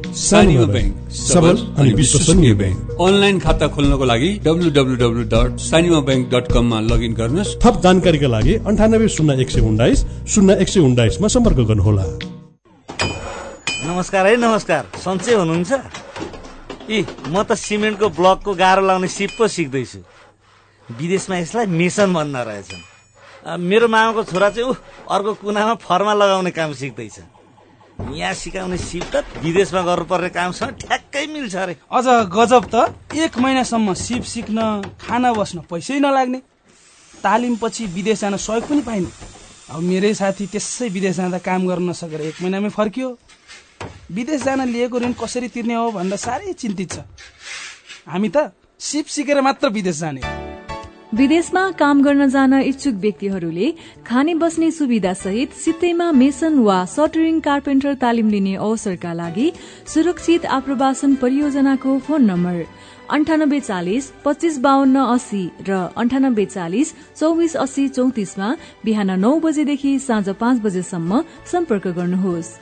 सानिमा 0.11 0.65
ब्याङ्क 0.67 1.11
सबल 1.15 1.57
अनि 1.79 1.91
विश्वसनीय 1.95 2.53
ब्याङ्क 2.53 2.99
अनलाइन 3.01 3.37
खाता 3.39 3.67
खोल्नको 3.75 4.05
लागि 4.05 4.29
W 4.43 4.69
W 4.75 4.95
W 5.01 5.23
dot 5.31 5.59
Sanima 5.63 5.99
bank 6.07 6.27
dot 6.33 6.51
कममा 6.51 6.79
लगइन 6.91 7.13
गर्नुहोस्। 7.15 7.55
थप 7.63 7.75
जानकारीका 7.83 8.27
लागि 8.27 8.53
अन्ठानब्बे 8.67 9.07
शून्य 9.07 9.39
एक 9.41 9.49
सय 9.51 9.61
उन्नाइस 9.71 9.99
शून्य 10.27 10.57
एक 10.61 10.69
सय 10.69 10.79
उन्नाइसमा 10.79 11.27
सम्पर्क 11.35 11.59
गर्नुहोला। 11.71 12.05
नमस्कार 13.87 14.27
है 14.27 14.35
नमस्कार। 14.35 14.83
सन्चै 14.99 15.33
हुनुहुन्छ? 15.33 15.71
इ 16.91 17.07
म 17.31 17.43
त 17.47 17.55
सिमेन्टको 17.55 18.07
ब्लकको 18.11 18.51
गाह्रो 18.51 18.83
लाउने 18.83 19.07
सिप 19.07 19.31
पो 19.39 19.47
सिक्दैछु। 19.47 19.99
विदेशमा 20.99 21.35
यसलाई 21.39 21.65
मिसन 21.71 22.13
भन्न 22.13 22.35
रहेछन्। 22.51 22.83
मेरो 23.63 23.87
मामाको 23.87 24.21
छोरा 24.27 24.49
चाहिँ 24.59 24.67
ऊ 24.67 24.73
अर्को 25.07 25.31
कुनामा 25.39 25.73
फर्मा 25.79 26.13
लगाउने 26.19 26.51
काम 26.51 26.73
सिक्दैछ। 26.75 27.40
यहाँ 28.09 28.33
सिकाउने 28.33 28.77
सिप 28.77 29.03
त 29.13 29.23
विदेशमा 29.43 29.81
गर्नुपर्ने 29.81 30.29
कामसँग 30.29 30.71
ठ्याक्कै 30.81 31.25
मिल्छ 31.27 31.55
अरे। 31.55 31.75
अझ 31.91 32.05
गजब 32.33 32.63
त 32.73 32.75
एक 33.13 33.37
महिनासम्म 33.37 33.93
सिप 33.93 34.23
सिक्न 34.23 34.57
खाना 34.99 35.33
बस्न 35.33 35.59
पैसै 35.69 35.99
नलाग्ने। 35.99 36.39
तालिम 37.23 37.55
पछि 37.61 37.85
विदेश 37.95 38.19
जान 38.21 38.35
सहयोग 38.37 38.63
पनि 38.67 38.81
पाइने। 38.81 39.09
अब 39.69 39.79
मेरै 39.79 40.13
साथी 40.13 40.45
त्यसै 40.49 40.89
विदेश 40.89 41.15
जाँदा 41.15 41.37
काम 41.45 41.67
गर्न 41.67 41.89
नसकेर 41.89 42.21
एक 42.21 42.41
महिनामै 42.41 42.69
फर्कियो। 42.69 43.09
विदेश 44.11 44.43
जान 44.43 44.67
लिएको 44.67 44.99
ऋण 44.99 45.13
कसरी 45.13 45.47
तिर्ने 45.47 45.75
हो 45.75 45.91
भन्दा 45.91 46.15
साह्रै 46.17 46.53
चिन्तित 46.53 46.91
छ। 46.91 46.99
हामी 48.09 48.29
त 48.35 48.51
सिप 48.79 49.05
सिकेर 49.07 49.41
मात्र 49.41 49.69
विदेश 49.69 49.95
जाने। 50.01 50.40
विदेशमा 51.13 51.61
काम 51.79 52.01
गर्न 52.03 52.27
जान 52.29 52.53
इच्छुक 52.55 52.95
व्यक्तिहरूले 52.95 53.71
खाने 54.07 54.33
बस्ने 54.35 54.69
सुविधा 54.71 55.13
सहित 55.13 55.53
सित्तैमा 55.53 56.11
मेसन 56.11 56.59
वा 56.59 56.77
सटरिङ 56.85 57.39
कार्पेन्टर 57.39 57.95
तालिम 58.03 58.29
लिने 58.29 58.55
अवसरका 58.57 59.13
लागि 59.13 59.51
सुरक्षित 59.93 60.45
आप्रवासन 60.57 61.15
परियोजनाको 61.21 61.97
फोन 62.07 62.25
नम्बर 62.31 62.63
अन्ठानब्बे 63.11 63.59
चालिस 63.59 64.11
पच्चिस 64.25 64.57
बाहन्न 64.63 65.05
अस्सी 65.11 65.43
र 65.67 65.85
अन्ठानब्बे 65.99 66.45
चालिस 66.47 66.93
चौबिस 67.19 67.55
अस्सी 67.65 67.87
चौतिसमा 67.89 68.55
बिहान 68.85 69.19
नौ 69.19 69.39
बजेदेखि 69.39 69.97
साँझ 69.99 70.29
पाँच 70.41 70.61
बजेसम्म 70.63 71.23
सम्पर्क 71.51 71.87
गर्नुहोस्। 71.97 72.57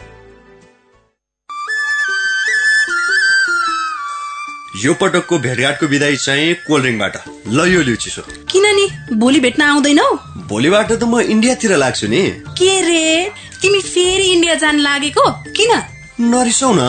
यो 4.80 4.94
पटकको 4.94 5.38
भेटघाटको 5.40 5.86
विदाई 5.88 6.16
चाहिँ 6.16 6.54
कोल्ड 6.68 6.84
ड्रिङ्कबाट। 6.84 7.16
ल 7.48 7.60
यो 7.68 7.82
लिउ 7.84 7.96
चिसो 7.96 8.22
किन 8.52 8.66
नि 8.76 8.86
भोलि 9.20 9.40
भेट्न 9.40 9.62
आउँदैनौ? 9.62 10.08
भोलिबाट 10.50 10.92
त 10.92 11.04
म 11.04 11.20
इन्डियातिर 11.20 11.76
लाग्छु 11.76 12.08
नि। 12.08 12.22
के 12.60 12.72
रे? 12.82 13.32
तिमी 13.62 13.82
फेरि 13.84 14.28
इन्डिया 14.34 14.56
जान 14.56 14.80
लागेको? 14.80 15.26
किन? 15.58 15.72
नरिसाउ 16.32 16.72
न 16.74 16.84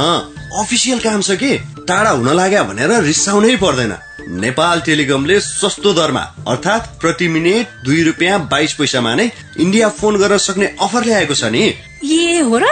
अफिसियल 0.60 0.98
काम 1.00 1.20
छ 1.22 1.34
कि? 1.42 1.52
टाढा 1.88 2.10
हुन 2.10 2.28
लाग्यो 2.36 2.64
भनेर 2.64 2.92
रिसाउनै 3.02 3.56
पर्दैन। 3.56 3.92
नेपाल 4.40 4.80
टेलिकमले 4.86 5.40
सस्तो 5.40 5.92
दरमा 5.92 6.20
अर्थात् 6.48 7.00
प्रति 7.00 7.28
मिनट 7.28 7.66
दुई 7.84 8.02
रुपियाँ 8.04 8.38
बाइस 8.46 8.72
पैसामा 8.78 9.14
नै 9.14 9.30
इन्डिया 9.58 9.88
फोन 9.98 10.16
गर्न 10.18 10.38
सक्ने 10.38 10.66
अफर 10.78 11.04
ल्याएको 11.04 11.34
छ 11.34 11.44
नि। 11.50 11.64
ए 12.06 12.40
हो 12.46 12.58
र? 12.62 12.66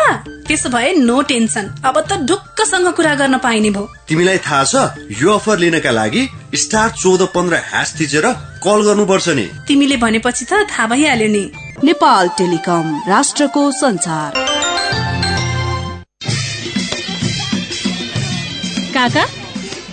त्यसो 0.49 0.69
भए 0.71 0.93
नो 0.99 1.21
टेन्सन। 1.31 1.65
अब 1.85 1.97
त 2.01 2.17
ढुक्कसँग 2.29 2.89
कुरा 2.97 3.15
गर्न 3.21 3.39
पाइने 3.39 3.71
भयो। 3.71 3.85
तिमीलाई 4.09 4.39
थाहा 4.47 4.65
छ 4.65 4.75
यो 5.21 5.33
अफर 5.33 5.59
लिनका 5.59 5.91
लागि 5.93 6.23
स्टार 6.57 6.91
चौध 6.97 7.23
पन्ध्र 7.35 7.57
ह्यास 7.69 7.95
थिचेर 8.01 8.27
कल 8.65 8.79
गर्नुपर्छ 8.87 9.29
नि। 9.39 9.47
तिमीले 9.69 9.97
भनेपछि 10.05 10.45
त 10.45 10.65
थाहा 10.73 10.87
भइहाल्यो 10.89 11.29
नि। 11.29 11.45
नेपाल 11.85 12.29
टेलिकम 12.39 12.85
राष्ट्रको 13.09 13.63
संसार 13.77 14.31
काका 18.95 19.25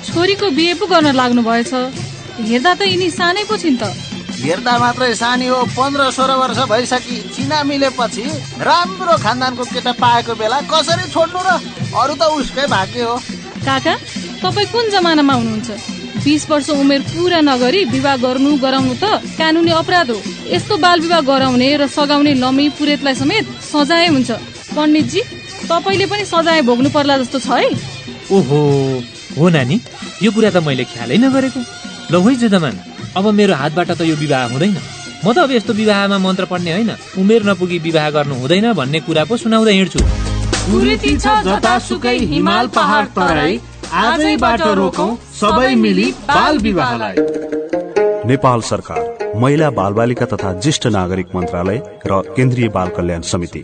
छोरीको 0.08 0.50
बिहे 0.58 0.74
पो 0.80 0.86
गर्न 0.88 1.16
लाग्नु 1.16 1.42
भएछ 1.44 1.74
हेर्दा 2.48 2.74
त 2.74 2.82
यिनी 2.90 3.10
सानै 3.12 3.44
पो 3.44 3.58
छिन् 3.58 3.78
त। 3.78 4.15
हेर्दा 4.36 4.74
मात्रै 4.80 5.14
सानी 5.16 5.48
हो 5.48 5.60
पन्ध्र 5.78 6.12
सोह्र 6.12 6.34
वर्ष 6.42 6.60
भइसकि 6.70 7.16
चिना 7.36 7.64
मिलेपछि 7.64 8.24
राम्रो 8.68 9.16
खानदानको 9.24 9.64
केटा 9.74 9.92
पाएको 10.02 10.34
बेला 10.36 10.60
कसरी 10.72 11.06
छोड्नु 11.12 11.40
र 11.48 11.50
अरू 11.96 12.14
त 12.16 12.24
उसकै 12.40 12.66
भाग्य 12.68 13.02
हो। 13.02 13.16
काका 13.66 13.94
तपाईँ 14.44 14.72
कुन 14.72 14.86
जमानामा 14.94 15.34
हुनुहुन्छ? 15.34 15.70
बिस 16.26 16.44
वर्ष 16.50 16.70
उमेर 16.82 17.02
पुरा 17.10 17.40
नगरी 17.42 17.82
विवाह 17.94 18.16
गर्नु 18.26 18.52
गराउनु 18.58 18.94
त 19.02 19.06
कानुनी 19.40 19.72
अपराध 19.82 20.10
हो। 20.12 20.20
यस्तो 20.52 20.78
बाल 20.84 21.00
विवाह 21.06 21.22
गराउने 21.30 21.70
र 21.78 21.88
सघाउने 21.88 22.34
लमी 22.44 22.66
पुरेतलाई 22.78 23.16
समेत 23.16 23.46
सजाय 23.72 24.08
हुन्छ। 24.14 24.32
पण्डितजी 24.76 25.22
तपाईँले 25.70 26.06
पनि 26.12 26.24
सजाय 26.26 26.62
भोग्नु 26.68 26.90
पर्ला 26.92 27.18
जस्तो 27.18 27.40
छ 27.40 27.50
है। 27.56 27.70
ओहो 28.36 28.60
हो 29.38 29.50
नानी 29.50 29.76
यो 30.24 30.30
कुरा 30.32 30.50
त 30.50 30.58
मैले 30.66 30.84
ख्यालै 30.92 31.18
नगरेको। 31.24 31.60
ल 32.12 32.14
है 32.26 32.36
जुदमान 32.42 32.76
अब 33.18 33.26
मेरो 33.34 33.54
हातबाट 33.56 33.90
त 33.92 34.02
यो 34.02 34.16
विवाह 34.16 34.44
हुँदैन। 34.52 34.78
म 35.26 35.34
त 35.34 35.38
अब 35.40 35.52
यस्तो 35.52 35.74
विवाहमा 35.74 36.18
मन्त्र 36.18 36.46
पढ्ने 36.46 36.72
होइन। 36.72 36.92
उमेर 37.18 37.42
नपुगी 37.50 37.78
विवाह 37.80 38.10
गर्नु 38.12 38.36
हुँदैन 38.36 38.74
भन्ने 38.74 39.00
कुरा 39.00 39.24
पो 39.26 39.38
सुनाउँदै 39.38 39.74
हिँड्छु। 39.74 40.02
हिमाल 42.26 42.68
पहाड 42.68 43.06
तराई 43.16 43.60
आजैबाट 43.94 44.62
रोकौं 44.76 45.16
सबै 45.40 45.74
मिली 45.76 46.08
बाल 46.28 46.58
विवाहलाई। 46.58 47.16
नेपाल 48.28 48.62
सरकार 48.62 49.02
महिला 49.38 49.70
बालबालिका 49.70 50.26
तथा 50.26 50.54
ज्येष्ठ 50.60 50.88
नागरिक 50.88 51.28
मन्त्रालय 51.36 51.82
र 52.08 52.22
केन्द्रीय 52.36 52.68
बाल 52.70 52.90
कल्याण 52.98 53.22
समिति। 53.22 53.64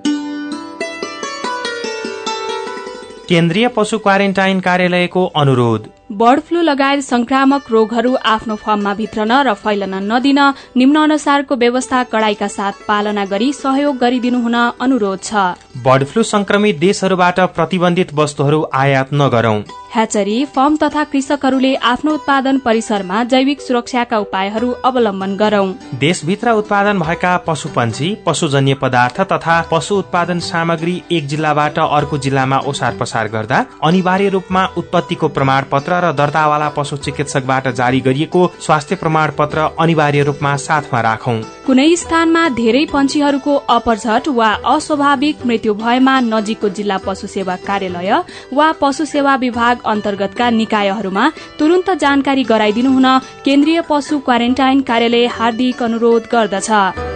केन्द्रीय 3.31 3.67
पशु 3.67 3.97
क्वारेन्टाइन 3.97 4.59
कार्यालयको 4.59 5.21
अनुरोध। 5.41 5.85
बर्ड 6.11 6.39
फ्लू 6.39 6.61
लगायत 6.61 7.01
संक्रामक 7.01 7.69
रोगहरू 7.71 8.13
आफ्नो 8.25 8.55
फर्ममा 8.55 8.93
भित्रन 8.93 9.31
र 9.47 9.53
फैलन 9.55 9.93
नदिन 10.11 10.39
निम्न 10.77 11.03
अनुसारको 11.03 11.55
व्यवस्था 11.55 12.03
कड़ाईका 12.11 12.47
साथ 12.51 12.85
पालना 12.87 13.25
गरी 13.25 13.51
सहयोग 13.55 13.97
गरिदिनु 13.97 14.41
हुन 14.41 14.57
अनुरोध 14.81 15.23
छ। 15.23 15.45
बर्ड 15.85 16.03
फ्लू 16.05 16.23
संक्रमित 16.29 16.79
देशहरूबाट 16.79 17.39
प्रतिबन्धित 17.55 18.13
वस्तुहरू 18.13 18.65
आयात 18.75 19.13
नगरौं। 19.13 19.59
ह्याचरी 19.93 20.43
फर्म 20.45 20.75
तथा 20.77 21.03
कृषकहरूले 21.03 21.73
आफ्नो 21.83 22.11
उत्पादन 22.13 22.57
परिसरमा 22.57 23.23
जैविक 23.23 23.61
सुरक्षाका 23.61 24.17
उपायहरू 24.17 24.69
अवलम्बन 24.85 25.35
गरौं। 25.35 25.73
देशभित्र 25.99 26.51
उत्पादन 26.51 26.99
भएका 26.99 27.35
पशु 27.37 27.69
पन्छी 27.69 28.13
पशुजन्य 28.25 28.73
पदार्थ 28.81 29.19
तथा 29.31 29.59
पशु 29.71 29.95
उत्पादन 29.95 30.39
सामग्री 30.41 30.95
एक 31.11 31.27
जिल्लाबाट 31.27 31.79
अर्को 31.79 32.17
जिल्लामा 32.17 32.59
ओसार 32.67 32.95
पसार 32.99 33.27
गर्दा 33.27 33.65
अनिवार्य 33.83 34.29
रूपमा 34.29 34.65
उत्पत्तिको 34.77 35.27
प्रमाण 35.29 35.65
पत्र 35.71 35.99
र 36.05 36.11
दर्तावाला 36.13 36.69
पशु 36.77 36.97
चिकित्सकबाट 36.99 37.67
जारी 37.73 37.99
गरिएको 37.99 38.47
स्वास्थ्य 38.61 38.95
प्रमाण 38.95 39.31
पत्र 39.37 39.67
अनिवार्य 39.79 40.23
रूपमा 40.23 40.55
साथमा 40.67 41.01
राखौं। 41.01 41.37
कुनै 41.67 41.89
स्थानमा 41.95 42.47
धेरै 42.53 42.85
पन्छीहरूको 42.93 43.55
अपरझट 43.69 44.27
वा 44.39 44.49
अस्वाभाविक 44.69 45.45
मृत्यु 45.45 45.73
भएमा 45.75 46.15
नजिकको 46.23 46.69
जिल्ला 46.79 46.97
पशु 47.05 47.27
सेवा 47.27 47.55
कार्यालय 47.67 48.23
वा 48.53 48.71
पशु 48.81 49.05
सेवा 49.07 49.35
विभाग 49.43 49.79
अन्तर्गतका 49.85 50.49
निकायहरूमा 50.49 51.29
तुरन्त 51.59 51.89
जानकारी 52.03 52.43
गराइदिनु 52.43 52.91
हुन 52.91 53.07
केन्द्रीय 53.45 53.81
पशु 53.89 54.19
क्वारेन्टाइन 54.19 54.81
कार्यालय 54.81 55.25
हार्दिक 55.37 55.83
अनुरोध 55.83 56.29
गर्दछ। 56.31 57.10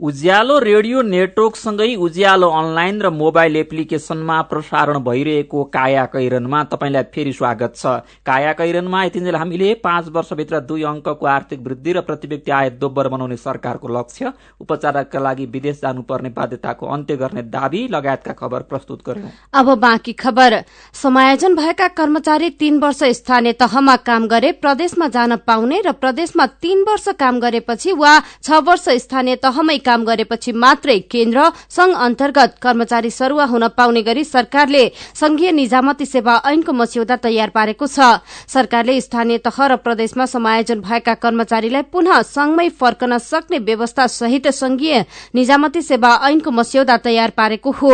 उज्यालो 0.00 0.58
रेडियो 0.58 1.00
नेटवर्कसँगै 1.04 1.94
उज्यालो 1.96 2.48
अनलाइन 2.50 3.00
र 3.02 3.08
मोबाइल 3.12 3.56
एप्लिकेशनमा 3.56 4.40
प्रसारण 4.42 4.98
भइरहेको 5.04 5.64
काया 5.74 6.04
कैरनमा 6.14 6.62
तपाईँलाई 6.64 7.02
फेरि 7.14 7.32
स्वागत 7.32 7.74
छ। 7.76 8.00
काया 8.24 8.52
कैरनमा 8.52 9.02
यतिन्जेल 9.04 9.36
हामीले 9.36 9.74
पाँच 9.84 10.08
वर्षभित्र 10.08 10.60
दुई 10.64 10.82
अङ्कको 10.82 11.26
आर्थिक 11.26 11.60
वृद्धि 11.60 11.92
र 11.92 12.00
प्रति 12.00 12.28
व्यक्ति 12.28 12.50
आय 12.50 12.70
दोब्बर 12.80 13.08
बनाउने 13.08 13.36
सरकारको 13.36 13.88
लक्ष्य 13.90 14.32
उपचारका 14.60 15.20
लागि 15.20 15.46
विदेश 15.52 15.76
जानुपर्ने 15.82 16.28
बाध्यताको 16.30 16.86
अन्त्य 16.88 17.16
गर्ने 17.16 17.42
दावी 17.50 17.86
लगायतका 17.92 18.32
खबर 18.40 18.62
प्रस्तुत 18.72 19.04
गर्यौं। 19.06 19.28
अब 19.52 19.74
बाँकी 19.78 20.12
खबर। 20.16 20.58
समायोजन 20.94 21.56
भएका 21.56 21.88
कर्मचारी 22.00 22.50
तीन 22.56 22.80
वर्ष 22.80 23.02
स्थानीय 23.20 23.52
तहमा 23.60 23.96
काम 24.08 24.26
गरे 24.32 24.52
प्रदेशमा 24.64 25.08
जान 25.10 25.36
पाउने 25.44 25.82
र 25.86 25.92
प्रदेशमा 26.00 26.46
तीन 26.64 26.84
वर्ष 26.88 27.08
काम 27.20 27.40
गरेपछि 27.40 27.92
वा 28.00 28.18
छ 28.40 28.64
वर्ष 28.64 28.88
स्थानीय 29.04 29.36
तहमै 29.44 29.78
काम 29.90 30.04
गरेपछि 30.04 30.52
मात्रै 30.54 30.98
केन्द्र 31.10 31.50
संघ 31.70 31.94
अन्तर्गत 31.98 32.54
कर्मचारी 32.62 33.10
सरुवा 33.10 33.44
हुन 33.46 33.66
पाउने 33.76 34.02
गरी 34.02 34.24
सरकारले 34.26 34.84
संघीय 35.16 35.50
निजामती 35.52 36.06
सेवा 36.06 36.34
ऐनको 36.46 36.72
मस्यौदा 36.74 37.16
तयार 37.24 37.50
पारेको 37.50 37.86
छ। 37.88 38.00
सरकारले 38.48 39.00
स्थानीय 39.00 39.38
तह 39.40 39.56
र 39.66 39.76
प्रदेशमा 39.78 40.24
समायोजन 40.26 40.80
भएका 40.80 41.14
कर्मचारीलाई 41.16 41.82
पुनः 41.92 42.20
संघमै 42.24 42.68
फर्कन 42.80 43.16
सक्ने 43.20 43.58
व्यवस्था 43.60 44.06
सहित 44.08 44.48
संघीय 44.52 45.04
निजामती 45.34 45.82
सेवा 45.82 46.10
ऐनको 46.28 46.50
मस्यौदा 46.50 46.96
तयार 46.98 47.30
पारेको 47.36 47.70
हो। 47.72 47.92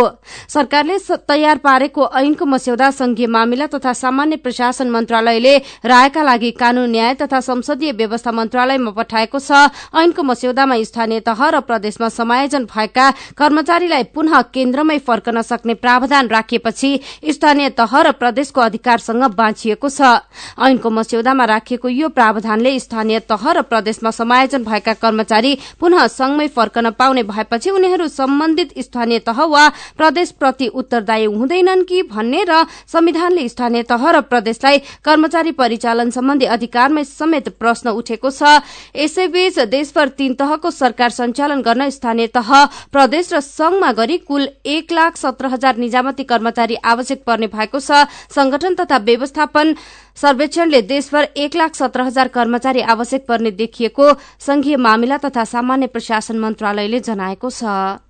सरकारले 0.49 0.99
तयार 1.29 1.59
पारेको 1.59 2.09
ऐनको 2.17 2.45
मस्यौदा 2.47 2.91
संघीय 2.93 3.27
मामिला 3.29 3.67
तथा 3.75 3.93
सामान्य 3.95 4.37
प्रशासन 4.37 4.91
मन्त्रालयले 4.91 5.57
रायका 5.87 6.23
लागि 6.23 6.51
कानून 6.61 6.91
न्याय 6.91 7.15
तथा 7.15 7.41
संसदीय 7.41 7.93
व्यवस्था 7.95 8.33
मन्त्रालयमा 8.33 8.91
पठाएको 8.93 9.39
छ। 9.41 9.71
ऐनको 9.97 10.23
मस्यौदामा 10.23 10.83
स्थानीय 10.83 11.21
तह 11.21 11.41
र 11.49 11.61
प्रदेशमा 11.87 12.09
समायोजन 12.11 12.65
भएका 12.67 13.11
कर्मचारीलाई 13.39 14.05
पुनः 14.11 14.41
केन्द्रमै 14.51 14.99
फर्कन 14.99 15.41
सक्ने 15.43 15.75
प्रावधान 15.77 16.29
राखिएपछि 16.29 16.91
स्थानीय 17.31 17.69
तह 17.79 17.93
र 18.03 18.13
प्रदेशको 18.13 18.61
अधिकारसँग 18.61 19.23
बाँचिएको 19.31 19.89
छ। 19.89 20.27
ऐनको 20.59 20.91
मस्यौदामा 20.91 21.45
राखिएको 21.47 21.89
यो 21.89 22.09
प्रावधानले 22.11 22.79
स्थानीय 22.81 23.21
तह 23.23 23.43
र 23.53 23.63
प्रदेशमा 23.63 24.11
समायोजन 24.11 24.65
भएका 24.65 24.95
कर्मचारी 24.99 25.53
पुनः 25.81 26.07
संघमै 26.09 26.49
फर्कन 26.49 26.91
पाउने 26.99 27.23
भएपछि 27.23 27.71
उनीहरू 27.71 28.09
सम्बन्धित 28.11 28.75
स्थानीय 28.83 29.19
तह 29.23 29.43
वा 29.47 29.69
प्रदेशप्रति 29.97 30.67
उत्तरदायी 30.75 31.25
हुँदैनन् 31.31 31.85
कि 31.87 32.03
भन्ने 32.11 32.45
र 32.51 32.65
संविधानले 32.91 33.49
स्थानीय 33.49 33.83
तह 33.87 34.11
र 34.11 34.21
प्रदेशलाई 34.27 34.79
कर्मचारी 35.05 35.53
परिचालन 35.55 36.11
सम्बन्धी 36.11 36.47
अधिकारमै 36.51 37.05
समेत 37.07 37.49
प्रश्न 37.63 37.95
उठेको 37.95 38.31
छ। 38.31 38.59
यसैबीच 38.97 39.59
देशभर 39.71 40.09
तीन 40.19 40.35
तहको 40.35 40.71
सरकार 40.73 41.11
सञ्चालन 41.11 41.63
गर्न 41.77 41.91
स्थानीय 41.91 42.27
तह 42.33 42.51
प्रदेश 42.93 43.33
र 43.33 43.41
संघमा 43.41 43.93
गरी 43.93 44.17
कुल 44.25 44.49
एक 44.67 44.93
लाख 44.93 45.17
सत्र 45.17 45.47
हजार 45.47 45.77
निजामती 45.77 46.25
कर्मचारी 46.25 46.75
आवश्यक 46.85 47.25
पर्ने 47.27 47.47
भएको 47.47 47.81
छ। 47.81 48.09
संगठन 48.33 48.75
तथा 48.75 48.97
व्यवस्थापन 48.99 49.75
सर्वेक्षणले 50.17 50.81
देशभर 50.89 51.29
एक 51.37 51.57
लाख 51.57 51.75
सत्र 51.75 52.03
हजार 52.03 52.29
कर्मचारी 52.31 52.81
आवश्यक 52.89 53.27
पर्ने 53.29 53.51
देखिएको 53.53 54.13
संघीय 54.41 54.77
मामिला 54.79 55.17
तथा 55.21 55.45
सामान्य 55.47 55.87
प्रशासन 55.93 56.39
मन्त्रालयले 56.39 57.01
जनाएको 57.03 57.51
छ। 57.51 58.06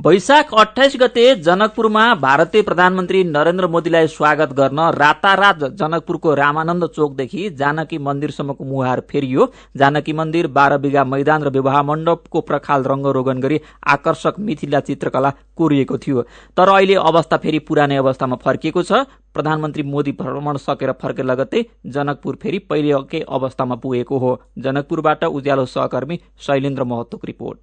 वैशाख 0.00 0.52
अठाइस 0.58 0.94
गते 1.00 1.22
जनकपुरमा 1.36 2.02
भारतीय 2.16 2.62
प्रधानमन्त्री 2.62 3.22
नरेन्द्र 3.26 3.66
मोदीलाई 3.68 4.06
स्वागत 4.08 4.52
गर्न 4.58 4.78
रातारात 4.92 5.64
जनकपुरको 5.78 6.34
रामानन्द 6.34 6.86
चोकदेखि 6.88 7.48
जानकी 7.52 7.98
मन्दिरसम्मको 7.98 8.64
मुहार 8.64 9.00
फेरियो। 9.10 9.48
जानकी 9.76 10.12
मन्दिर 10.12 10.46
बाह्र 10.48 10.78
बिघा 10.78 11.04
मैदान 11.04 11.42
र 11.42 11.50
विवाह 11.50 11.82
मण्डपको 11.82 12.40
प्रखाल 12.42 12.84
रंगरोगन 12.84 13.40
गरी 13.40 13.60
आकर्षक 13.86 14.38
मिथिला 14.40 14.80
चित्रकला 14.80 15.32
कोरिएको 15.56 15.98
थियो। 15.98 16.22
तर 16.56 16.68
अहिले 16.70 16.94
अवस्था 17.02 17.36
फेरि 17.38 17.58
पुरानै 17.62 17.96
अवस्थामा 17.98 18.36
फर्किएको 18.44 18.82
छ। 18.82 19.02
प्रधानमन्त्री 19.34 19.82
मोदी 19.86 20.12
भ्रमण 20.20 20.56
सकेर 20.58 20.92
फर्के 21.02 21.22
लगत्तै 21.22 21.64
जनकपुर 21.88 22.38
फेरि 22.42 22.58
पहिलेकै 22.70 23.20
अवस्थामा 23.30 23.76
पुगेको 23.76 24.18
हो। 24.18 24.32
जनकपुरबाट 24.58 25.24
उज्यालो 25.26 25.66
सहकर्मी 25.68 26.20
शैलेन्द्र 26.46 26.84
महतोको 26.84 27.26
रिपोर्ट। 27.26 27.58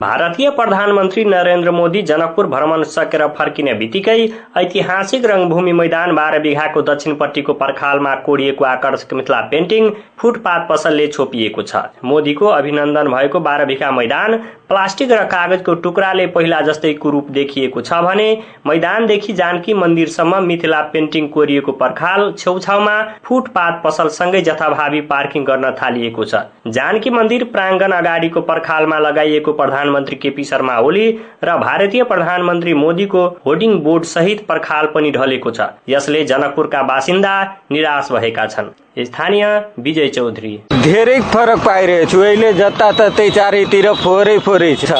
भारतीय 0.00 0.50
प्रधानमन्त्री 0.50 1.24
नरेन्द्र 1.24 1.70
मोदी 1.70 2.02
जनकपुर 2.02 2.46
भ्रमण 2.46 2.82
सकेर 2.82 3.26
फर्किने 3.28 3.74
बित्तिकै 3.74 4.16
ऐतिहासिक 4.56 5.24
रंगभूमि 5.24 5.72
मैदान 5.72 6.14
बाह्र 6.14 6.38
बिघाको 6.38 6.82
दक्षिणपट्टिको 6.82 7.52
पर्खालमा 7.52 8.14
कोडिएको 8.26 8.64
आकर्षक 8.64 9.14
मिथिला 9.14 9.40
पेन्टिङ 9.50 9.90
फुटपाथ 10.18 10.68
पसलले 10.68 11.06
छोपिएको 11.08 11.62
छ। 11.62 11.82
मोदीको 12.04 12.46
अभिनन्दन 12.48 13.08
भएको 13.08 13.40
बाह्र 13.40 13.64
बिघा 13.64 13.90
मैदान 13.90 14.38
प्लास्टिक 14.70 15.10
र 15.12 15.24
कागजको 15.26 15.72
टुक्राले 15.84 16.26
पहिला 16.34 16.60
जस्तै 16.66 16.92
कुरूप 17.00 17.26
देखिएको 17.30 17.80
छ 17.80 17.96
भने 18.04 18.28
मैदानदेखि 18.66 19.32
जानकी 19.32 19.74
मन्दिरसम्म 19.74 20.42
मिथिला 20.44 20.80
पेन्टिङ 20.92 21.26
कोरिएको 21.34 21.72
पर्खाल 21.80 22.22
छेउछाउमा 22.38 22.94
फुटपाथ 23.24 23.82
पसलसँगै 23.82 24.40
जथाभावी 24.42 25.00
पार्किङ 25.10 25.44
गर्न 25.44 25.70
थालिएको 25.80 26.24
छ। 26.24 26.40
जानकी 26.76 27.10
मन्दिर 27.10 27.44
प्राङ्गण 27.56 27.92
अगाडिको 27.94 28.40
पर्खालमा 28.50 28.98
लगाइएको 29.00 29.52
प्रधानमन्त्री 29.58 30.16
केपी 30.22 30.44
शर्मा 30.44 30.78
ओली 30.82 31.04
र 31.44 31.56
भारतीय 31.58 32.04
प्रधानमन्त्री 32.12 32.74
मोदीको 32.76 33.26
होर्डिङ 33.46 33.76
बोर्ड 33.82 34.08
सहित 34.12 34.46
पर्खाल 34.48 34.88
पनि 34.94 35.10
ढलेको 35.18 35.50
छ। 35.50 35.68
यसले 35.88 36.24
जनकपुरका 36.32 36.82
बासिन्दा 36.92 37.34
निराश 37.72 38.10
भएका 38.12 38.46
छन्। 38.46 38.72
स्थानीय 38.96 39.44
विजय 39.80 40.08
चौधरी। 40.08 40.50
धेरै 40.72 41.18
फरक 41.30 41.58
पाइरहेको 41.64 42.10
छु 42.10 42.20
अहिले 42.20 42.52
जताततै 42.52 43.28
चारैतिर 43.30 43.86
फोहोरै 43.94 44.36
फोहोरै 44.38 44.74
छ। 44.76 44.92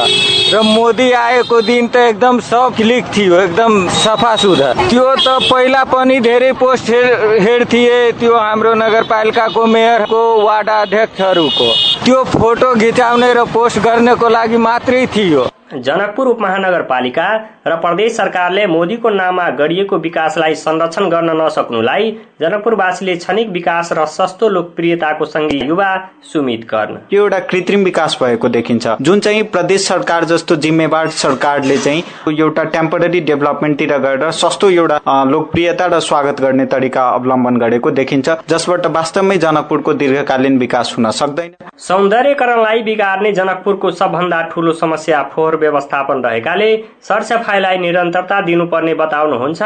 र 0.52 0.62
मोदी 0.64 1.10
आएको 1.14 1.60
दिन 1.62 1.86
त 1.88 1.96
एकदम 2.08 2.40
सब 2.48 2.74
क्लिक 2.76 3.04
थियो 3.16 3.40
एकदम 3.40 3.88
सफा 3.98 4.34
सुधर 4.42 4.82
त्यो 4.90 5.06
त 5.16 5.38
पहिला 5.46 5.82
पनि 5.94 6.18
धेरै 6.20 6.52
पोस्ट 6.58 6.90
हेड 7.46 7.64
थिए 7.72 8.00
त्यो 8.20 8.34
हाम्रो 8.36 8.74
नगरपालिकाको 8.82 9.66
मेयरको 9.76 10.22
वार्ड 10.42 10.68
अध्यक्षहरूको 10.70 11.68
त्यो 12.04 12.22
फोटो 12.34 12.74
घिचाउने 12.74 13.32
र 13.34 13.44
पोस्ट 13.54 13.78
गर्नको 13.86 14.28
लागि 14.28 14.56
मात्रै 14.66 15.06
थियो। 15.14 15.46
जनकपुर 15.76 16.26
उपमहानगरपालिका 16.28 17.26
र 17.66 17.76
प्रदेश 17.76 18.16
सरकारले 18.16 18.66
मोदीको 18.66 19.10
नाममा 19.10 19.48
गरिएको 19.58 19.96
विकासलाई 19.98 20.54
संरक्षण 20.56 21.08
गर्न 21.10 21.30
नसक्नुलाई 21.40 22.10
जनकपुरवासीले 22.40 23.14
क्षणिक 23.16 23.48
विकास 23.50 23.92
र 23.92 24.04
सस्तो 24.08 24.48
लोकप्रियताको 24.48 25.24
सँगै 25.24 25.58
युवा 25.66 25.88
सुमित 26.32 26.66
गर्न। 26.70 26.98
यो 27.12 27.22
एउटा 27.22 27.38
कृत्रिम 27.50 27.84
विकास 27.84 28.18
भएको 28.22 28.48
देखिन्छ। 28.48 28.96
जुन 29.00 29.20
चाहिँ 29.20 29.42
प्रदेश 29.54 29.86
सरकार 29.88 30.24
जस्तो 30.24 30.56
जिम्मेवार 30.56 31.08
सरकारले 31.16 31.76
चाहिँ 31.78 32.04
एउटा 32.32 32.64
टेम्पोररी 32.76 33.20
डेभलपमेन्टतिर 33.22 33.96
गएर 33.98 34.30
सस्तो 34.32 34.70
एउटा 34.70 35.00
लोकप्रियता 35.26 35.86
र 35.86 36.00
स्वागत 36.00 36.40
गर्ने 36.40 36.66
तरिका 36.66 37.08
अवलम्बन 37.10 37.56
गरेको 37.56 37.90
देखिन्छ 37.92 38.36
जसबाट 38.48 38.86
वास्तवमै 38.96 39.36
जनकपुरको 39.38 39.94
दीर्घकालीन 39.94 40.58
विकास 40.58 40.94
हुन 40.98 41.10
सक्दैन। 41.12 41.54
सौन्दर्यकरणलाई 41.80 42.82
बिगार्ने 42.82 43.32
जनकपुरको 43.32 43.90
सबभन्दा 43.92 44.42
ठूलो 44.44 44.72
समस्या 44.74 45.22
फोहोर 45.34 45.56
व्यवस्थापन 45.64 46.22
रहेकाले 46.24 46.70
सरसफाइलाई 47.08 47.76
निरन्तरता 47.78 48.40
दिनुपर्ने 48.48 48.94
बताउनुहुन्छ। 49.02 49.62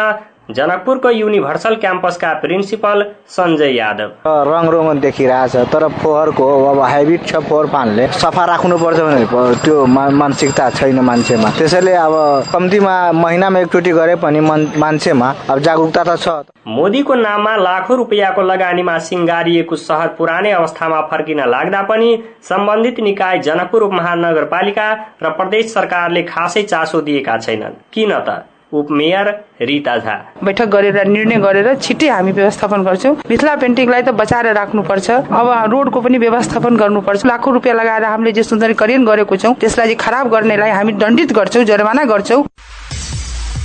जनकपुरको 0.49 1.11
युनिभर्सल 1.11 1.75
क्याम्पसका 1.77 2.33
प्रिन्सिपल 2.41 3.05
सञ्जय 3.29 3.73
यादव। 3.77 4.11
रङ 4.49 4.69
रोगन 4.71 5.01
देखिरहेछ 5.01 5.57
तर 5.73 5.87
फोहोरको 5.95 6.47
अब 6.65 6.81
हेबिट 6.89 7.27
छ 7.27 7.43
फोहोर 7.49 7.67
पानले। 7.69 8.07
सफा 8.15 8.45
राख्नुपर्छ 8.45 9.01
भने 9.01 9.25
त्यो 9.65 9.85
मानसिकता 9.87 10.71
छैन 10.71 11.01
मान्छेमा। 11.05 11.51
त्यसैले 11.59 11.95
अब 11.99 12.15
कम्तीमा 12.53 12.97
महिनामा 13.13 13.61
एकचोटि 13.61 13.93
गरे 13.93 14.15
पनि 14.25 14.41
मान्छेमा 14.41 15.35
अब 15.51 15.59
जागरुकता 15.59 16.05
त 16.05 16.17
छ। 16.17 16.29
मोदीको 16.67 17.15
नाममा 17.15 17.57
लाखौं 17.59 17.97
रुपियाँको 17.97 18.43
लगानीमा 18.43 18.99
सिंगारिएको 19.05 19.77
सहर 19.79 20.09
पुरानै 20.19 20.51
अवस्थामा 20.53 21.01
फर्किन 21.11 21.45
लाग्दा 21.47 21.83
पनि 21.89 22.09
सम्बन्धित 22.49 23.01
निकाय 23.01 23.39
जनकपुर 23.45 23.83
उपमहानगरपालिका 23.83 24.93
र 25.23 25.31
प्रदेश 25.39 25.73
सरकारले 25.75 26.23
खासै 26.25 26.63
चासो 26.65 27.01
दिएका 27.01 27.37
छैनन्। 27.39 27.83
किन 27.93 28.13
त? 28.19 28.45
उपमेयर 28.73 29.29
रिता 29.63 29.97
झा। 29.99 30.15
बैठक 30.45 30.67
गरेर 30.69 31.07
निर्णय 31.09 31.37
गरेर 31.41 31.75
छिट्टै 31.77 32.09
हामी 32.09 32.33
व्यवस्थापन 32.33 32.83
गर्छौँ। 32.85 33.15
मिथिला 33.31 33.55
पेन्टिङलाई 33.57 34.03
त 34.03 34.09
बचाएर 34.13 34.53
राख्नुपर्छ। 34.55 35.11
अब 35.11 35.49
रोडको 35.73 36.01
पनि 36.01 36.19
व्यवस्थापन 36.19 36.77
गर्नुपर्छ। 36.77 37.27
लाखौँ 37.27 37.53
रुपियाँ 37.55 37.77
लगाएर 37.77 38.05
हामीले 38.05 38.33
जे 38.33 38.43
सुन्दरीकरण 38.43 39.05
गरेको 39.05 39.37
छौँ 39.37 39.55
त्यसलाई 39.61 39.95
खराब 39.97 40.29
गर्नेलाई 40.29 40.71
हामी 40.71 40.93
दण्डित 41.01 41.33
गर्छौँ 41.33 41.65
जरिमाना 41.65 42.05
गर्छौँ। 42.05 42.45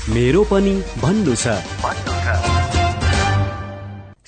मेरो 0.10 0.44
पनि 0.52 0.74
भन्नु 1.04 1.36
छ। 1.36 1.48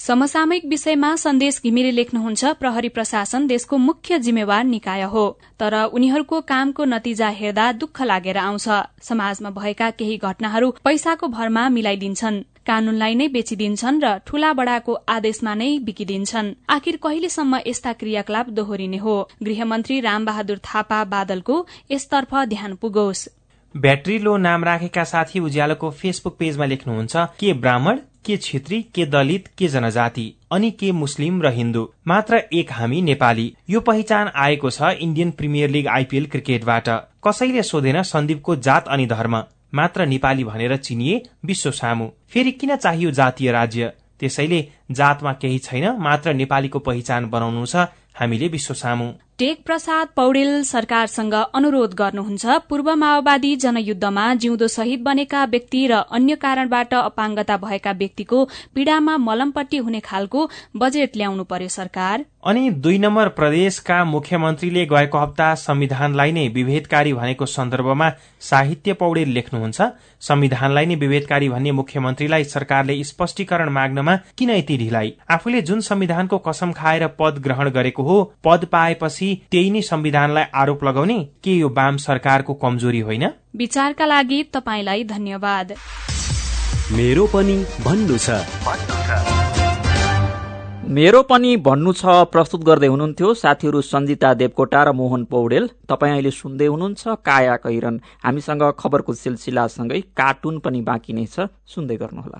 समसामयिक 0.05 0.65
विषयमा 0.65 1.15
सन्देश 1.15 1.59
घिमिरे 1.63 1.91
लेख्नुहुन्छ 1.91 2.49
प्रहरी 2.59 2.89
प्रशासन 2.89 3.47
देशको 3.47 3.77
मुख्य 3.77 4.19
जिम्मेवार 4.19 4.63
निकाय 4.63 5.01
हो। 5.03 5.23
तर 5.59 5.73
उनीहरूको 5.89 6.41
कामको 6.41 6.85
नतिजा 6.85 7.29
हेर्दा 7.29 7.71
दुःख 7.71 8.01
लागेर 8.01 8.37
आउँछ। 8.37 8.67
समाजमा 9.01 9.49
भएका 9.49 9.89
केही 9.91 10.17
घटनाहरू 10.19 10.69
पैसाको 10.85 11.27
भरमा 11.27 11.67
मिलाइदिन्छन्। 11.69 12.39
कानूनलाई 12.67 13.15
नै 13.15 13.27
बेचिदिन्छन् 13.27 14.01
र 14.03 14.13
ठूला 14.27 14.53
बडाको 14.53 14.93
आदेशमा 15.09 15.53
नै 15.55 15.71
बिकिदिन्छन्। 15.81 16.53
आखिर 16.69 17.01
कहिलेसम्म 17.03 17.65
यस्ता 17.67 17.93
क्रियाकलाप 17.93 18.49
दोहोरिने 18.53 18.97
हो? 18.97 19.15
गृहमन्त्री 19.43 19.99
रामबहादुर 20.01 20.57
थापा 20.63 21.03
बादलको 21.09 21.65
यसतर्फ 21.91 22.35
ध्यान 22.45 22.75
पुगोस्। 22.75 23.29
ब्याट्री 23.75 24.17
लो 24.19 24.37
नाम 24.37 24.63
राखेका 24.63 25.03
साथी 25.03 25.39
उज्यालोको 25.39 25.89
फेसबुक 25.91 26.35
पेजमा 26.39 26.65
लेख्नुहुन्छ 26.65 27.15
के 27.39 27.53
ब्राह्मण? 27.55 27.99
के 28.25 28.37
छेत्री 28.37 28.81
के 28.95 29.05
दलित 29.05 29.47
के 29.57 29.67
जनजाति 29.67 30.25
अनि 30.51 30.69
के 30.71 30.91
मुस्लिम 30.91 31.41
र 31.41 31.51
हिन्दू 31.53 31.83
मात्र 32.07 32.37
एक 32.53 32.71
हामी 32.71 33.01
नेपाली। 33.01 33.53
यो 33.69 33.79
पहिचान 33.81 34.31
आएको 34.35 34.69
छ 34.69 34.91
इन्डियन 34.99 35.31
प्रिमियर 35.31 35.69
लिग 35.69 35.87
आइपीएल 35.87 36.25
क्रिकेटबाट। 36.25 36.89
कसैले 37.27 37.63
सोधेन 37.63 38.01
सन्दीपको 38.03 38.55
जात 38.57 38.87
अनि 38.87 39.05
धर्म? 39.07 39.43
मात्र 39.73 40.05
नेपाली 40.05 40.43
भनेर 40.43 40.75
चिनिए 40.77 41.21
विश्व 41.45 41.71
सामु। 41.73 42.07
फेरि 42.29 42.51
किन 42.51 42.75
चाहियो 42.75 43.11
जातीय 43.11 43.51
राज्य? 43.51 43.91
त्यसैले 44.19 44.59
जातमा 44.91 45.33
केही 45.33 45.57
छैन 45.59 45.85
मात्र 45.99 46.33
नेपालीको 46.33 46.79
पहिचान 46.79 47.25
बनाउनु 47.29 47.65
छ 47.65 47.87
हामीले 48.19 48.47
विश्व 48.47 48.73
सामु। 48.73 49.11
टेक 49.39 49.63
प्रसाद 49.65 50.07
पौडेल 50.15 50.61
सरकारसँग 50.63 51.33
अनुरोध 51.33 51.93
गर्नुहुन्छ 51.93 52.53
पूर्व 52.69 52.89
माओवादी 52.95 53.55
जनयुद्धमा 53.63 54.23
जिउँदो 54.35 54.67
शहीद 54.67 55.01
बनेका 55.03 55.43
व्यक्ति 55.45 55.81
र 55.87 55.97
अन्य 56.17 56.35
कारणबाट 56.43 56.93
अपाङ्गता 56.93 57.57
भएका 57.63 57.91
व्यक्तिको 58.01 58.43
पीड़ामा 58.75 59.17
मलमपट्टि 59.25 59.77
हुने 59.77 59.99
खालको 60.07 60.47
बजेट 60.75 61.17
ल्याउनु 61.17 61.43
पर्यो 61.51 61.67
सरकार। 61.69 62.25
अनि 62.45 62.69
दुई 62.77 62.97
नम्बर 62.97 63.27
प्रदेशका 63.27 64.03
मुख्यमन्त्रीले 64.05 64.85
गएको 64.85 65.17
हप्ता 65.17 65.45
संविधानलाई 65.55 66.31
नै 66.31 66.47
विभेदकारी 66.47 67.13
भनेको 67.13 67.45
सन्दर्भमा 67.45 68.09
साहित्य 68.41 68.93
पौडेल 68.93 69.29
लेख्नुहुन्छ। 69.29 69.81
संविधानलाई 70.21 70.85
नै 70.85 70.95
विभेदकारी 70.95 71.49
भन्ने 71.49 71.71
मुख्यमन्त्रीलाई 71.71 72.43
सरकारले 72.43 73.03
स्पष्टीकरण 73.03 73.69
माग्नमा 73.69 74.15
किन 74.37 74.49
यति 74.49 74.77
ढिलाइ? 74.77 75.13
आफूले 75.29 75.61
जुन 75.61 75.81
संविधानको 75.81 76.37
कसम 76.37 76.71
खाएर 76.71 77.07
पद 77.19 77.41
ग्रहण 77.43 77.69
गरेको 77.69 78.03
हो 78.03 78.21
पद 78.43 78.65
पाएपछि 78.71 79.31
त्यही 79.51 79.71
नै 79.71 79.81
संविधानलाई 79.81 80.43
आरोप 80.55 80.83
लगाउने 80.83 81.19
के 81.43 81.57
यो 81.57 81.69
वाम 81.69 81.97
सरकारको 81.97 82.53
कमजोरी 82.53 82.99
होइन? 82.99 83.29
विचारका 83.55 84.05
लागि 84.05 84.43
तपाईँलाई 84.53 85.03
धन्यवाद। 85.03 85.75
मेरो 86.93 87.25
पनि 87.25 87.57
भन्नु 87.81 88.17
छ। 88.17 89.54
मेरो 90.85 91.21
पनि 91.21 91.55
भन्नु 91.65 91.91
छ 91.97 92.13
प्रस्तुत 92.29 92.63
गर्दै 92.63 92.87
हुनुहुन्थ्यो 92.87 93.29
साथीहरू 93.33 93.79
सञ्जिता 93.81 94.33
देवकोटा 94.33 94.81
र 94.83 94.91
मोहन 94.93 95.23
पौडेल। 95.25 95.65
तपाईँ 95.89 96.13
अहिले 96.13 96.31
सुन्दै 96.31 96.67
हुनुहुन्छ 96.69 97.03
काया 97.25 97.55
कैरन। 97.65 97.95
हामीसँग 98.21 98.63
खबरको 98.79 99.13
सिलसिलासँगै 99.13 100.01
कार्टुन 100.13 100.59
पनि 100.61 100.81
बाँकी 100.85 101.13
नै 101.17 101.25
छ। 101.25 101.49
सुन्दै 101.65 101.97
गर्नुहोला। 101.97 102.39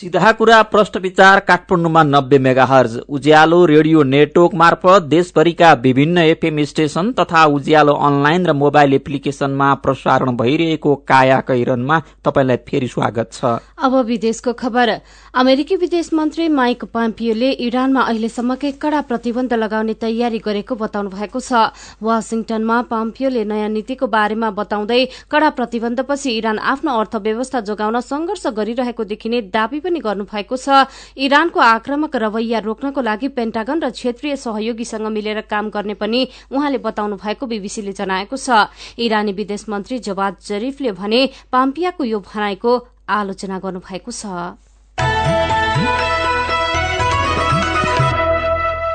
सिधा 0.00 0.30
कुरा 0.32 0.60
प्रश्न 0.64 1.00
विचार 1.00 1.38
काठमाडौँमा 1.48 2.02
नब्बे 2.02 2.38
मेगाहर्ज 2.38 2.96
उज्यालो 3.08 3.58
रेडियो 3.66 4.02
नेटवर्क 4.02 4.54
मार्फत 4.56 5.02
देशभरिका 5.04 5.72
विभिन्न 5.82 6.18
एफएम 6.18 6.62
स्टेशन 6.64 7.10
तथा 7.12 7.44
उज्यालो 7.52 7.92
अनलाइन 8.08 8.46
र 8.46 8.52
मोबाइल 8.56 8.94
एप्लिकेशनमा 8.94 9.72
प्रसारण 9.84 10.36
भइरहेको 10.36 10.94
काया 11.08 11.40
कैरनमा 11.48 11.98
तपाईँलाई 12.24 12.56
फेरि 12.68 12.88
स्वागत 12.88 13.32
छ। 13.32 13.44
अब 13.78 13.94
विदेशको 14.06 14.52
खबर। 14.52 14.88
अमेरिकी 15.34 15.76
विदेश 15.76 16.12
मन्त्री 16.14 16.48
माइक 16.50 16.84
पाम्पियोले 16.94 17.50
इरानमा 17.60 18.00
अहिलेसम्मकै 18.02 18.72
कड़ा 18.80 19.00
प्रतिबन्ध 19.02 19.52
लगाउने 19.54 19.94
तयारी 20.00 20.38
गरेको 20.38 20.74
बताउनु 20.76 21.10
भएको 21.10 21.40
छ। 21.40 21.52
वासिङटनमा 22.00 22.80
पाम्पियोले 22.88 23.44
नयाँ 23.44 23.68
नीतिको 23.68 24.06
बारेमा 24.08 24.50
बताउँदै 24.56 25.04
कड़ा 25.30 25.50
प्रतिबन्धपछि 25.60 26.36
इरान 26.38 26.58
आफ्नो 26.72 26.98
अर्थव्यवस्था 27.00 27.60
जोगाउन 27.68 28.00
संघर्ष 28.08 28.46
गरिरहेको 28.56 29.04
देखिने 29.04 29.40
दावी 29.52 29.80
पनि 29.90 30.00
गर्नु 30.00 30.24
भएको 30.24 30.56
छ। 30.56 30.86
इरानको 31.18 31.58
आक्रामक 31.60 32.16
रवैया 32.16 32.58
रोक्नको 32.62 33.00
लागि 33.02 33.28
पेन्टागन 33.34 33.82
र 33.82 33.90
क्षेत्रीय 33.90 34.36
सहयोगीसँग 34.38 35.06
मिलेर 35.10 35.40
काम 35.50 35.70
गर्ने 35.74 35.94
पनि 35.98 36.20
उहाँले 36.54 36.78
बताउनु 36.78 37.18
भएको 37.18 37.46
बीबीसीले 37.50 37.92
जनाएको 37.92 38.36
छ। 38.38 38.70
इरानी 38.96 39.32
विदेश 39.34 39.66
मन्त्री 39.68 39.98
जवाद 39.98 40.36
जरिफले 40.46 40.92
भने 40.94 41.20
पाम्पियाको 41.50 42.04
यो 42.06 42.18
भनाइको 42.22 42.72
आलोचना 43.10 43.58
गर्नुभएको 43.58 44.12
छ। 44.14 44.69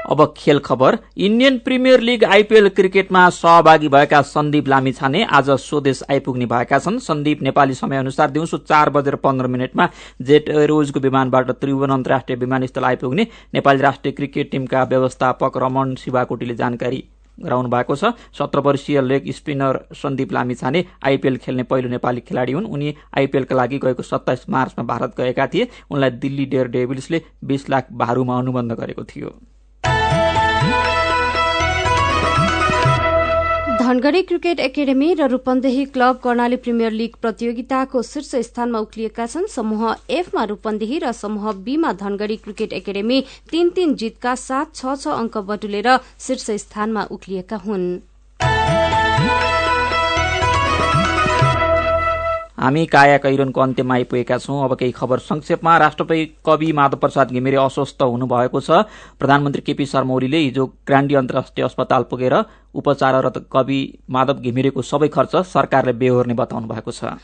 अब 0.05 0.33
खेल 0.37 0.59
खबर। 0.59 0.97
इन्डियन 1.17 1.57
प्रिमियर 1.59 1.99
लिग 2.01 2.23
आइपीएल 2.25 2.69
क्रिकेटमा 2.71 3.29
सहभागी 3.31 3.87
भएका 3.87 4.21
सन्दीप 4.23 4.67
लामिछाने 4.67 5.23
आज 5.31 5.49
स्वदेश 5.61 6.03
आइपुग्ने 6.11 6.45
भएका 6.45 6.79
छन्। 6.79 6.99
सन्दीप 6.99 7.41
नेपाली 7.41 7.73
समय 7.73 7.97
अनुसार 7.97 8.31
दिउँसो 8.31 8.57
चार 8.59 8.89
बजेर 8.89 9.15
पन्ध्र 9.17 9.47
मिनटमा 9.47 9.89
जेट 10.21 10.49
एयरवेजको 10.49 10.99
विमानबाट 10.99 11.51
त्रिभुवन 11.51 11.89
अन्तर्राष्ट्रिय 11.91 12.37
विमानस्थल 12.37 12.85
आइपुग्ने 12.85 13.27
नेपाली 13.53 13.81
राष्ट्रिय 13.81 14.13
क्रिकेट 14.13 14.51
टीमका 14.51 14.83
व्यवस्थापक 14.85 15.57
रमण 15.57 15.95
शिवाकोटीले 15.95 16.55
जानकारी 16.55 17.03
गराउनु 17.37 17.69
भएको 17.69 17.95
छ। 17.95 18.11
सत्र 18.33 18.59
वर्षीय 18.59 19.01
leg 19.01 19.31
spinner 19.31 19.79
Sandeep 19.93 20.33
Lamichhane 20.33 20.83
IPL 21.03 21.37
खेल्ने 21.37 21.63
पहिलो 21.63 21.89
नेपाली 21.89 22.21
खेलाडी 22.21 22.51
हुन्। 22.51 22.65
उनी 22.67 22.93
आइपीएलका 23.17 23.55
लागि 23.55 23.79
गएको 23.79 24.03
सत्ताइस 24.03 24.45
मार्चमा 24.49 24.85
भारत 24.85 25.15
गएका 25.17 25.47
थिए। 25.47 25.67
उनलाई 25.91 26.09
दिल्ली 26.21 26.45
डेयर 26.45 26.67
डेभिल्सले 26.67 27.21
बीस 27.43 27.69
लाख 27.69 27.91
भारूमा 27.93 28.37
अनुबन्ध 28.39 28.71
गरेको 28.73 29.03
थियो। 29.05 29.35
धनगढ़ी 33.95 34.21
क्रिकेट 34.21 34.60
एकाडेमी 34.60 35.13
र 35.15 35.27
Rupandehi 35.31 35.84
club 35.88 36.17
Karnali 36.23 36.55
premier 36.63 36.91
league 36.91 37.13
प्रतियोगिताको 37.21 38.01
शीर्ष 38.03 38.31
स्थानमा 38.45 38.79
उक्लिएका 38.79 39.25
छन्। 39.25 39.47
समूह 39.47 39.84
एफमा 40.12 40.43
रूपन्देही 40.51 40.99
र 40.99 41.12
समूह 41.15 41.51
बीमा 41.63 41.93
धनगढ़ी 42.03 42.36
क्रिकेट 42.43 42.73
एकाडेमी 42.73 43.23
तीन 43.51 43.69
तीन 43.71 43.95
जितका 43.95 44.36
साथ 44.36 44.75
छ 44.75 44.99
छ 44.99 45.15
अंक 45.15 45.38
बटुलेर 45.47 45.88
शीर्ष 46.19 46.49
स्थानमा 46.65 47.08
उक्लिएका 47.12 47.58
हुन्। 47.63 47.88
हामी 52.57 52.85
काया 52.85 53.17
कैरनको 53.17 53.61
अन्त्यमा 53.61 53.93
आइपुगेका 53.93 54.37
छौं। 54.37 54.63
अब 54.63 54.75
केही 54.75 54.91
खबर 54.91 55.19
संक्षेपमा। 55.19 55.77
राष्ट्रपति 55.77 56.25
कवि 56.45 56.71
माधव 56.71 56.97
प्रसाद 56.97 57.31
घिमिरे 57.31 57.57
अस्वस्थ 57.57 58.01
हुनुभएको 58.01 58.59
छ। 58.61 58.83
प्रधानमन्त्री 59.19 59.61
केपी 59.61 59.85
शर्मा 59.85 60.13
ओलीले 60.13 60.37
हिजो 60.39 60.65
ग्रान्डी 60.87 61.15
अन्तर्राष्ट्रिय 61.15 61.65
अस्पताल 61.65 62.03
पुगेर 62.09 62.35
उपचाररत 62.75 63.45
कवि 63.51 63.79
माधव 64.09 64.39
घिमिरेको 64.39 64.81
सबै 64.83 65.07
खर्च 65.07 65.35
सरकारले 65.47 65.93
बेहोर्ने 65.99 66.33
बताउनु 66.33 66.67
भएको 66.67 66.91
छ। 66.91 67.19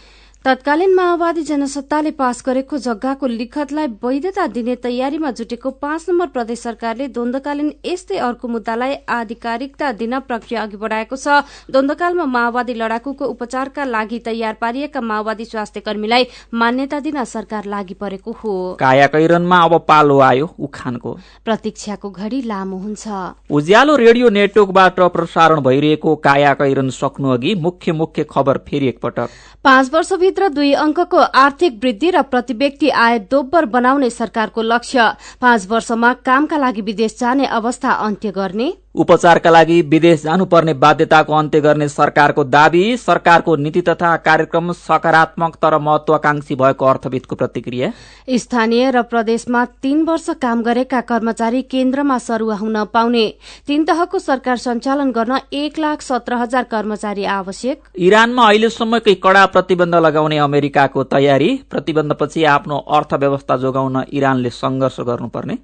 तत्कालीन 0.45 0.93
माओवादी 0.95 1.41
जनसत्ताले 1.45 2.11
पास 2.11 2.41
गरेको 2.45 2.77
जग्गाको 2.83 3.27
लिखतलाई 3.29 3.87
वैधता 4.01 4.45
दिने 4.47 4.75
तयारीमा 4.75 5.31
जुटेको 5.31 5.71
पाँच 5.77 6.05
नम्बर 6.09 6.27
प्रदेश 6.27 6.59
सरकारले 6.59 7.07
द्वन्दकालीन 7.07 7.69
यस्तै 7.85 8.17
अर्को 8.19 8.47
मुद्दालाई 8.47 8.95
आधिकारिकता 9.07 9.91
दिन 9.93 10.19
प्रक्रिया 10.21 10.63
अघि 10.63 10.77
बढ़ाएको 10.77 11.15
छ। 11.15 11.45
द्वन्दकालमा 11.69 12.25
माओवादी 12.27 12.73
लडाकुको 12.73 13.25
उपचारका 13.27 13.85
लागि 13.85 14.19
तयार 14.25 14.57
पारिएका 14.57 15.01
माओवादी 15.03 15.45
स्वास्थ्य 15.45 15.79
कर्मीलाई 15.79 16.25
मान्यता 16.55 16.99
दिन 16.99 17.23
सरकार 17.25 17.65
लागि 17.67 17.93
परेको 18.01 18.31
हो। 18.41 18.55
अब 18.81 19.77
पालो 19.87 20.19
आयो 20.21 20.49
उखानको। 20.59 21.13
प्रतीक्षाको 21.45 22.09
घड़ी 22.09 22.41
लामो 22.47 22.77
हुन्छ। 22.79 23.05
उज्यालो 23.51 23.95
रेडियो 23.97 24.29
नेटवर्कबाट 24.31 24.99
प्रसारण 25.13 25.61
भइरहेको 25.61 26.15
काया 26.25 26.53
कैरन 26.57 26.89
सक्नु 26.97 27.29
अघि 27.29 27.55
मुख्य 27.61 27.91
मुख्य 27.93 28.25
खबर 28.31 28.57
फेरि 28.67 28.87
एकपटक। 28.87 29.39
पाँच 29.63 29.89
वर्षभित्र 30.31 30.53
दुई 30.55 30.71
अंकको 30.73 31.17
आर्थिक 31.17 31.79
वृद्धि 31.83 32.09
र 32.11 32.21
प्रति 32.23 32.53
व्यक्ति 32.53 32.89
आय 32.89 33.19
दोब्बर 33.31 33.65
बनाउने 33.67 34.09
सरकारको 34.09 34.61
लक्ष्य। 34.61 35.11
पाँच 35.41 35.67
वर्षमा 35.67 36.13
कामका 36.23 36.57
लागि 36.57 36.81
विदेश 36.81 37.17
जाने 37.19 37.45
अवस्था 37.51 37.91
अन्त्य 37.91 38.31
गर्ने। 38.31 38.71
उपचारका 38.95 39.49
लागि 39.49 39.81
विदेश 39.81 40.21
जानुपर्ने 40.23 40.73
बाध्यताको 40.73 41.33
अन्त्य 41.33 41.59
गर्ने 41.61 41.87
सरकारको 41.89 42.43
दावी 42.43 42.97
सरकारको 42.97 43.55
नीति 43.55 43.81
तथा 43.81 44.15
कार्यक्रम 44.17 44.71
सकारात्मक 44.71 45.55
तर 45.55 45.77
महत्वाकांक्षी 45.77 46.55
भएको 46.55 46.85
अर्थविदको 46.85 47.35
प्रतिक्रिया। 47.35 47.91
स्थानीय 48.29 48.89
र 48.91 49.01
प्रदेशमा 49.03 49.63
तीन 49.81 50.03
वर्ष 50.03 50.29
काम 50.41 50.63
गरेका 50.63 51.01
कर्मचारी 51.01 51.61
केन्द्रमा 51.61 52.17
सरुवा 52.17 52.55
हुन 52.55 52.83
पाउने। 52.85 53.25
तीन 53.67 53.85
तहको 53.85 54.19
सरकार 54.19 54.57
सञ्चालन 54.57 55.11
गर्न 55.11 55.39
एक 55.53 55.79
लाख 55.79 56.01
सत्र 56.01 56.33
हजार 56.35 56.63
कर्मचारी 56.63 57.25
आवश्यक। 57.31 57.83
इरानमा 57.97 58.47
अहिलेसम्मकै 58.47 59.15
कड़ा 59.23 59.45
प्रतिबन्ध 59.45 59.95
लगाउने 59.95 60.37
अमेरिकाको 60.37 61.03
तयारी। 61.07 61.59
प्रतिबन्धपछि 61.71 62.43
आफ्नो 62.43 62.77
अर्थव्यवस्था 62.91 63.57
जोगाउन 63.57 64.03
इरानले 64.13 64.49
संघर्ष 64.51 64.99
गर्नुपर्ने। 64.99 65.57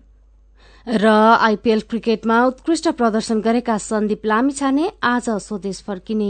र 0.88 1.08
आइपीएल 1.08 1.82
क्रिकेटमा 1.82 2.36
उत्कृष्ट 2.46 2.88
प्रदर्शन 2.90 3.40
गरेका 3.42 3.78
सन्दीप 3.78 4.26
लामिछाने 4.26 4.92
आज 5.04 5.30
स्वदेश 5.40 5.82
फर्किने। 5.88 6.30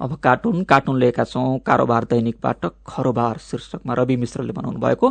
अब 0.00 0.16
कार्टुन 0.22 0.62
कार्टुन 0.64 0.98
लिएका 1.00 1.24
छौं 1.24 1.58
कारोबार 1.58 2.04
दैनिकबाट 2.10 2.66
खरोबार 2.86 3.38
शीर्षकमा 3.40 3.94
रवि 3.94 4.16
मिश्रले 4.16 4.52
बनाउनु 4.52 4.80
भएको। 4.80 5.10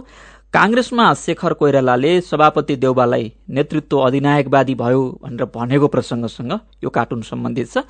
कांग्रेसमा 0.53 1.13
शेखर 1.15 1.53
कोइरालाले 1.53 2.19
सभापति 2.21 2.75
देउबालाई 2.75 3.31
नेतृत्व 3.49 3.99
अधिनायकवादी 3.99 4.75
भयो 4.75 5.01
भनेर 5.23 5.45
भनेको 5.55 5.87
प्रसंगसँग 5.87 6.59
यो 6.83 6.89
कार्टुन 6.89 7.21
सम्बन्धित 7.23 7.71
छ। 7.71 7.83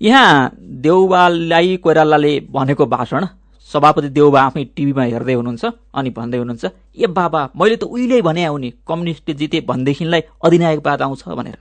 यहाँ 0.00 0.56
देउबालाई 0.56 1.76
कोइरालाले 1.76 2.38
भनेको 2.50 2.86
भाषण 2.88 3.26
सभापति 3.72 4.08
देउबा 4.16 4.40
आफै 4.42 4.64
टिभीमा 4.76 5.04
हेर्दै 5.04 5.34
हुनुहुन्छ 5.34 5.64
अनि 5.94 6.10
भन्दै 6.16 6.38
हुनुहुन्छ 6.38 6.64
ए 6.64 7.06
बाबा 7.10 7.40
मैले 7.56 7.76
त 7.76 7.84
उहिले 7.84 8.22
भने 8.22 8.44
आउने 8.46 8.70
कम्युनिस्ट 8.88 9.30
जिते 9.32 9.60
भनेदेखिलाई 9.68 10.22
अधिनायकवाद 10.44 11.02
आउँछ 11.02 11.22
भनेर। 11.38 11.58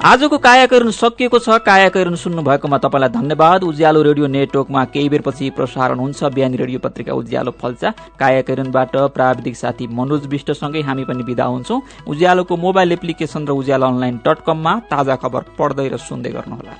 आजको 0.00 0.36
कायाकरण 0.40 0.90
सकिएको 0.96 1.38
छ 1.38 1.60
कायाकरण 1.60 2.14
सुन्नु 2.16 2.42
भएकोमा 2.42 2.78
तपाईँलाई 2.80 3.12
धन्यवाद। 3.12 3.64
उज्यालो 3.64 4.00
रेडियो 4.02 4.26
नेटवर्कमा 4.32 4.84
केही 4.96 5.08
बेरपछि 5.12 5.50
प्रसारण 5.52 5.98
हुन्छ 6.00 6.24
बिहानी 6.32 6.56
रेडियो 6.56 6.78
पत्रिका 6.80 7.12
उज्यालो 7.12 7.52
फल्चा। 7.60 7.90
कायाकरणबाट 8.16 8.96
प्राविधिक 9.12 9.56
साथी 9.56 9.86
मनोज 9.92 10.26
विष्टसँगै 10.32 10.80
हामी 10.88 11.04
पनि 11.04 11.22
विदा 11.22 11.44
हुन्छौँ। 11.44 11.80
उज्यालोको 12.08 12.56
मोबाइल 12.56 12.92
एप्लिकेशन 12.92 13.44
र 13.44 13.52
उज्यालो 13.60 13.86
अनलाइन 13.86 14.16
डट 14.24 14.38
कममा 14.48 14.72
ताजा 14.88 15.16
खबर 15.20 15.42
पढ्दै 15.60 15.88
र 15.92 15.96
सुन्दै 16.00 16.30
गर्नुहोला। 16.32 16.72